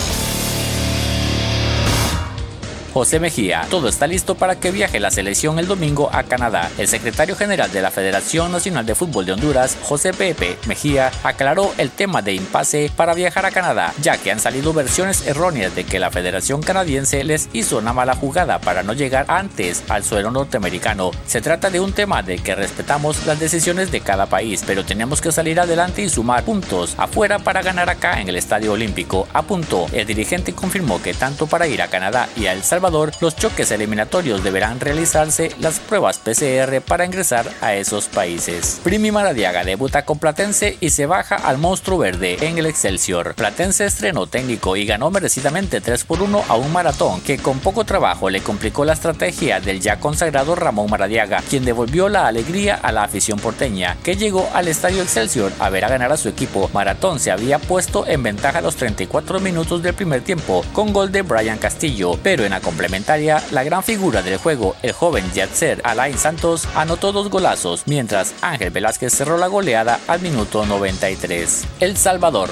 José 2.93 3.21
Mejía. 3.21 3.65
Todo 3.69 3.87
está 3.87 4.05
listo 4.05 4.35
para 4.35 4.59
que 4.59 4.71
viaje 4.71 4.99
la 4.99 5.11
selección 5.11 5.59
el 5.59 5.67
domingo 5.67 6.09
a 6.11 6.23
Canadá. 6.23 6.69
El 6.77 6.89
secretario 6.89 7.37
general 7.37 7.71
de 7.71 7.81
la 7.81 7.89
Federación 7.89 8.51
Nacional 8.51 8.85
de 8.85 8.95
Fútbol 8.95 9.25
de 9.25 9.31
Honduras, 9.31 9.77
José 9.83 10.13
Pepe 10.13 10.57
Mejía, 10.67 11.09
aclaró 11.23 11.73
el 11.77 11.89
tema 11.89 12.21
de 12.21 12.33
impasse 12.33 12.91
para 12.95 13.13
viajar 13.13 13.45
a 13.45 13.51
Canadá, 13.51 13.93
ya 14.01 14.17
que 14.17 14.31
han 14.31 14.39
salido 14.39 14.73
versiones 14.73 15.25
erróneas 15.25 15.73
de 15.73 15.85
que 15.85 15.99
la 15.99 16.11
Federación 16.11 16.61
Canadiense 16.61 17.23
les 17.23 17.49
hizo 17.53 17.77
una 17.77 17.93
mala 17.93 18.15
jugada 18.15 18.59
para 18.59 18.83
no 18.83 18.91
llegar 18.91 19.25
antes 19.29 19.83
al 19.87 20.03
suelo 20.03 20.29
norteamericano. 20.29 21.11
Se 21.25 21.41
trata 21.41 21.69
de 21.69 21.79
un 21.79 21.93
tema 21.93 22.23
de 22.23 22.39
que 22.39 22.55
respetamos 22.55 23.25
las 23.25 23.39
decisiones 23.39 23.91
de 23.91 24.01
cada 24.01 24.25
país, 24.25 24.63
pero 24.67 24.83
tenemos 24.83 25.21
que 25.21 25.31
salir 25.31 25.59
adelante 25.59 26.01
y 26.01 26.09
sumar 26.09 26.43
puntos 26.43 26.95
afuera 26.97 27.39
para 27.39 27.61
ganar 27.61 27.89
acá 27.89 28.19
en 28.19 28.27
el 28.27 28.35
Estadio 28.35 28.73
Olímpico, 28.73 29.27
apuntó. 29.33 29.87
El 29.93 30.05
dirigente 30.05 30.53
confirmó 30.53 31.01
que 31.01 31.13
tanto 31.13 31.47
para 31.47 31.67
ir 31.67 31.81
a 31.81 31.87
Canadá 31.87 32.27
y 32.35 32.47
a 32.47 32.53
El 32.53 32.63
Salvador 32.63 32.80
los 33.19 33.35
choques 33.35 33.69
eliminatorios 33.71 34.43
deberán 34.43 34.79
realizarse 34.79 35.51
las 35.59 35.79
pruebas 35.79 36.17
PCR 36.17 36.81
para 36.81 37.05
ingresar 37.05 37.49
a 37.61 37.75
esos 37.75 38.07
países. 38.07 38.79
Primi 38.83 39.11
Maradiaga 39.11 39.63
debuta 39.63 40.03
con 40.03 40.17
Platense 40.17 40.77
y 40.79 40.89
se 40.89 41.05
baja 41.05 41.35
al 41.35 41.57
monstruo 41.57 41.99
verde 41.99 42.37
en 42.41 42.57
el 42.57 42.65
Excelsior. 42.65 43.35
Platense 43.35 43.85
estrenó 43.85 44.27
técnico 44.27 44.75
y 44.75 44.85
ganó 44.85 45.11
merecidamente 45.11 45.81
3 45.81 46.03
por 46.05 46.21
1 46.21 46.45
a 46.47 46.55
un 46.55 46.71
maratón 46.71 47.21
que 47.21 47.37
con 47.37 47.59
poco 47.59 47.83
trabajo 47.83 48.29
le 48.29 48.41
complicó 48.41 48.83
la 48.83 48.93
estrategia 48.93 49.59
del 49.59 49.79
ya 49.79 49.99
consagrado 49.99 50.55
Ramón 50.55 50.89
Maradiaga, 50.89 51.43
quien 51.47 51.65
devolvió 51.65 52.09
la 52.09 52.27
alegría 52.27 52.75
a 52.75 52.91
la 52.91 53.03
afición 53.03 53.39
porteña, 53.39 53.97
que 54.03 54.15
llegó 54.15 54.49
al 54.53 54.67
estadio 54.67 55.01
Excelsior 55.01 55.51
a 55.59 55.69
ver 55.69 55.85
a 55.85 55.89
ganar 55.89 56.11
a 56.11 56.17
su 56.17 56.29
equipo. 56.29 56.69
Maratón 56.73 57.19
se 57.19 57.31
había 57.31 57.59
puesto 57.59 58.07
en 58.07 58.23
ventaja 58.23 58.59
a 58.59 58.61
los 58.61 58.75
34 58.75 59.39
minutos 59.39 59.83
del 59.83 59.93
primer 59.93 60.21
tiempo 60.21 60.65
con 60.73 60.93
gol 60.93 61.11
de 61.11 61.21
Brian 61.21 61.57
Castillo, 61.57 62.17
pero 62.23 62.43
en 62.43 62.51
la 62.51 62.59
complementaria, 62.71 63.43
la 63.51 63.63
gran 63.63 63.83
figura 63.83 64.21
del 64.21 64.37
juego, 64.37 64.77
el 64.81 64.93
joven 64.93 65.29
Yatser 65.33 65.81
Alain 65.83 66.17
Santos, 66.17 66.65
anotó 66.73 67.11
dos 67.11 67.29
golazos, 67.29 67.83
mientras 67.85 68.33
Ángel 68.41 68.71
Velázquez 68.71 69.13
cerró 69.13 69.37
la 69.37 69.47
goleada 69.47 69.99
al 70.07 70.21
minuto 70.21 70.65
93. 70.65 71.65
El 71.81 71.97
Salvador. 71.97 72.49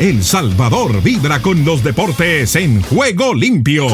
El 0.00 0.24
Salvador 0.24 1.00
vibra 1.00 1.40
con 1.40 1.64
los 1.64 1.84
deportes 1.84 2.56
en 2.56 2.82
juego 2.82 3.34
limpio. 3.34 3.86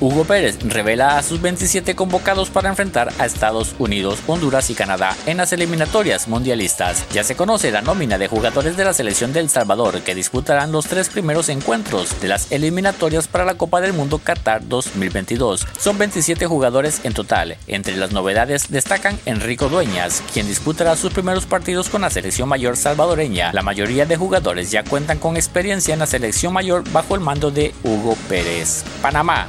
Hugo 0.00 0.24
Pérez 0.24 0.58
revela 0.62 1.18
a 1.18 1.22
sus 1.24 1.40
27 1.40 1.96
convocados 1.96 2.50
para 2.50 2.68
enfrentar 2.68 3.12
a 3.18 3.26
Estados 3.26 3.74
Unidos, 3.80 4.20
Honduras 4.28 4.70
y 4.70 4.74
Canadá 4.74 5.16
en 5.26 5.38
las 5.38 5.52
eliminatorias 5.52 6.28
mundialistas. 6.28 7.04
Ya 7.12 7.24
se 7.24 7.34
conoce 7.34 7.72
la 7.72 7.82
nómina 7.82 8.16
de 8.16 8.28
jugadores 8.28 8.76
de 8.76 8.84
la 8.84 8.92
selección 8.92 9.32
de 9.32 9.40
El 9.40 9.50
Salvador 9.50 10.02
que 10.02 10.14
disputarán 10.14 10.70
los 10.70 10.86
tres 10.86 11.08
primeros 11.08 11.48
encuentros 11.48 12.20
de 12.20 12.28
las 12.28 12.52
eliminatorias 12.52 13.26
para 13.26 13.44
la 13.44 13.56
Copa 13.56 13.80
del 13.80 13.92
Mundo 13.92 14.18
Qatar 14.18 14.68
2022. 14.68 15.66
Son 15.80 15.98
27 15.98 16.46
jugadores 16.46 17.00
en 17.02 17.12
total. 17.12 17.56
Entre 17.66 17.96
las 17.96 18.12
novedades 18.12 18.70
destacan 18.70 19.18
Enrico 19.26 19.68
Dueñas, 19.68 20.22
quien 20.32 20.46
disputará 20.46 20.94
sus 20.94 21.12
primeros 21.12 21.46
partidos 21.46 21.88
con 21.88 22.02
la 22.02 22.10
selección 22.10 22.48
mayor 22.48 22.76
salvadoreña. 22.76 23.52
La 23.52 23.62
mayoría 23.62 24.06
de 24.06 24.16
jugadores 24.16 24.70
ya 24.70 24.84
cuentan 24.84 25.18
con 25.18 25.36
experiencia 25.36 25.92
en 25.92 26.00
la 26.00 26.06
selección 26.06 26.52
mayor 26.52 26.88
bajo 26.92 27.16
el 27.16 27.20
mando 27.20 27.50
de 27.50 27.74
Hugo 27.82 28.16
Pérez. 28.28 28.84
Panamá. 29.02 29.48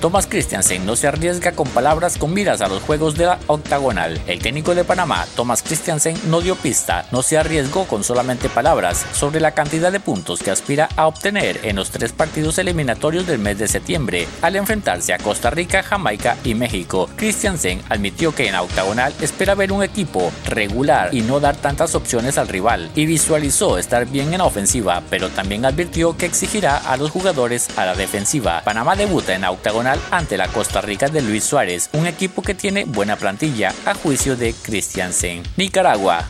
Thomas 0.00 0.26
Christiansen 0.26 0.86
no 0.86 0.96
se 0.96 1.08
arriesga 1.08 1.52
con 1.52 1.68
palabras 1.68 2.16
con 2.16 2.32
miras 2.32 2.62
a 2.62 2.68
los 2.68 2.82
juegos 2.82 3.16
de 3.16 3.26
la 3.26 3.38
octagonal. 3.48 4.18
El 4.26 4.38
técnico 4.38 4.74
de 4.74 4.82
Panamá, 4.82 5.26
Thomas 5.36 5.62
Christiansen, 5.62 6.16
no 6.30 6.40
dio 6.40 6.56
pista, 6.56 7.04
no 7.12 7.20
se 7.20 7.36
arriesgó 7.36 7.84
con 7.84 8.02
solamente 8.02 8.48
palabras 8.48 9.04
sobre 9.12 9.40
la 9.40 9.52
cantidad 9.52 9.92
de 9.92 10.00
puntos 10.00 10.42
que 10.42 10.50
aspira 10.50 10.88
a 10.96 11.06
obtener 11.06 11.60
en 11.64 11.76
los 11.76 11.90
tres 11.90 12.12
partidos 12.12 12.56
eliminatorios 12.56 13.26
del 13.26 13.40
mes 13.40 13.58
de 13.58 13.68
septiembre 13.68 14.26
al 14.40 14.56
enfrentarse 14.56 15.12
a 15.12 15.18
Costa 15.18 15.50
Rica, 15.50 15.82
Jamaica 15.82 16.38
y 16.44 16.54
México. 16.54 17.10
Christiansen 17.16 17.82
admitió 17.90 18.34
que 18.34 18.48
en 18.48 18.54
octagonal 18.54 19.12
espera 19.20 19.54
ver 19.54 19.70
un 19.70 19.82
equipo 19.82 20.32
regular 20.46 21.14
y 21.14 21.20
no 21.20 21.40
dar 21.40 21.56
tantas 21.56 21.94
opciones 21.94 22.38
al 22.38 22.48
rival 22.48 22.90
y 22.94 23.04
visualizó 23.04 23.76
estar 23.76 24.06
bien 24.06 24.32
en 24.32 24.38
la 24.38 24.46
ofensiva, 24.46 25.02
pero 25.10 25.28
también 25.28 25.66
advirtió 25.66 26.16
que 26.16 26.24
exigirá 26.24 26.78
a 26.78 26.96
los 26.96 27.10
jugadores 27.10 27.68
a 27.76 27.84
la 27.84 27.94
defensiva. 27.94 28.62
Panamá 28.64 28.96
debuta 28.96 29.34
en 29.34 29.44
octagonal 29.44 29.89
ante 30.10 30.36
la 30.36 30.48
Costa 30.48 30.80
Rica 30.80 31.08
de 31.08 31.22
Luis 31.22 31.44
Suárez, 31.44 31.90
un 31.92 32.06
equipo 32.06 32.42
que 32.42 32.54
tiene 32.54 32.84
buena 32.84 33.16
plantilla 33.16 33.74
a 33.84 33.94
juicio 33.94 34.36
de 34.36 34.54
Christiansen. 34.62 35.42
Nicaragua. 35.56 36.28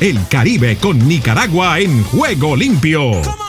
El 0.00 0.18
Caribe 0.28 0.76
con 0.78 1.06
Nicaragua 1.06 1.78
en 1.78 2.02
juego 2.04 2.56
limpio. 2.56 3.41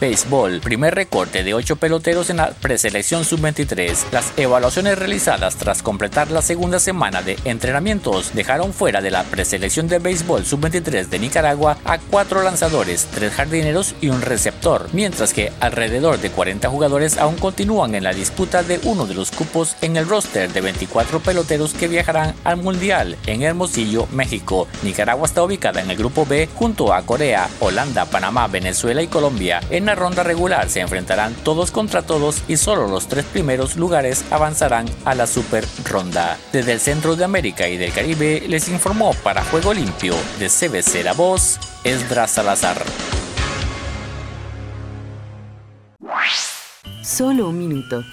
Béisbol, 0.00 0.60
primer 0.60 0.94
recorte 0.94 1.44
de 1.44 1.52
8 1.52 1.76
peloteros 1.76 2.30
en 2.30 2.38
la 2.38 2.52
preselección 2.52 3.22
sub-23. 3.22 4.06
Las 4.12 4.32
evaluaciones 4.38 4.98
realizadas 4.98 5.56
tras 5.56 5.82
completar 5.82 6.30
la 6.30 6.40
segunda 6.40 6.80
semana 6.80 7.20
de 7.20 7.36
entrenamientos 7.44 8.32
dejaron 8.32 8.72
fuera 8.72 9.02
de 9.02 9.10
la 9.10 9.24
preselección 9.24 9.88
de 9.88 9.98
béisbol 9.98 10.46
sub-23 10.46 11.08
de 11.08 11.18
Nicaragua 11.18 11.76
a 11.84 11.98
4 11.98 12.42
lanzadores, 12.42 13.08
3 13.14 13.30
jardineros 13.30 13.94
y 14.00 14.08
un 14.08 14.22
receptor, 14.22 14.88
mientras 14.94 15.34
que 15.34 15.52
alrededor 15.60 16.18
de 16.18 16.30
40 16.30 16.70
jugadores 16.70 17.18
aún 17.18 17.36
continúan 17.36 17.94
en 17.94 18.04
la 18.04 18.14
disputa 18.14 18.62
de 18.62 18.80
uno 18.84 19.04
de 19.04 19.12
los 19.14 19.30
cupos 19.30 19.76
en 19.82 19.98
el 19.98 20.08
roster 20.08 20.50
de 20.50 20.62
24 20.62 21.20
peloteros 21.20 21.74
que 21.74 21.88
viajarán 21.88 22.34
al 22.44 22.56
Mundial 22.56 23.18
en 23.26 23.42
Hermosillo, 23.42 24.08
México. 24.12 24.66
Nicaragua 24.82 25.26
está 25.26 25.42
ubicada 25.42 25.82
en 25.82 25.90
el 25.90 25.98
grupo 25.98 26.24
B 26.24 26.48
junto 26.54 26.94
a 26.94 27.02
Corea, 27.02 27.50
Holanda, 27.60 28.06
Panamá, 28.06 28.46
Venezuela 28.46 29.02
y 29.02 29.06
Colombia. 29.06 29.60
En 29.68 29.89
ronda 29.94 30.22
regular 30.22 30.68
se 30.68 30.80
enfrentarán 30.80 31.34
todos 31.44 31.70
contra 31.70 32.02
todos 32.02 32.42
y 32.48 32.56
solo 32.56 32.86
los 32.86 33.08
tres 33.08 33.24
primeros 33.24 33.76
lugares 33.76 34.24
avanzarán 34.30 34.86
a 35.04 35.14
la 35.14 35.26
super 35.26 35.64
ronda. 35.84 36.38
Desde 36.52 36.72
el 36.72 36.80
centro 36.80 37.16
de 37.16 37.24
América 37.24 37.68
y 37.68 37.76
del 37.76 37.92
Caribe 37.92 38.44
les 38.48 38.68
informó 38.68 39.14
para 39.22 39.44
Juego 39.44 39.74
Limpio 39.74 40.14
de 40.38 40.48
CBC 40.48 41.04
La 41.04 41.12
Voz, 41.12 41.58
Esdras 41.84 42.32
Salazar. 42.32 42.82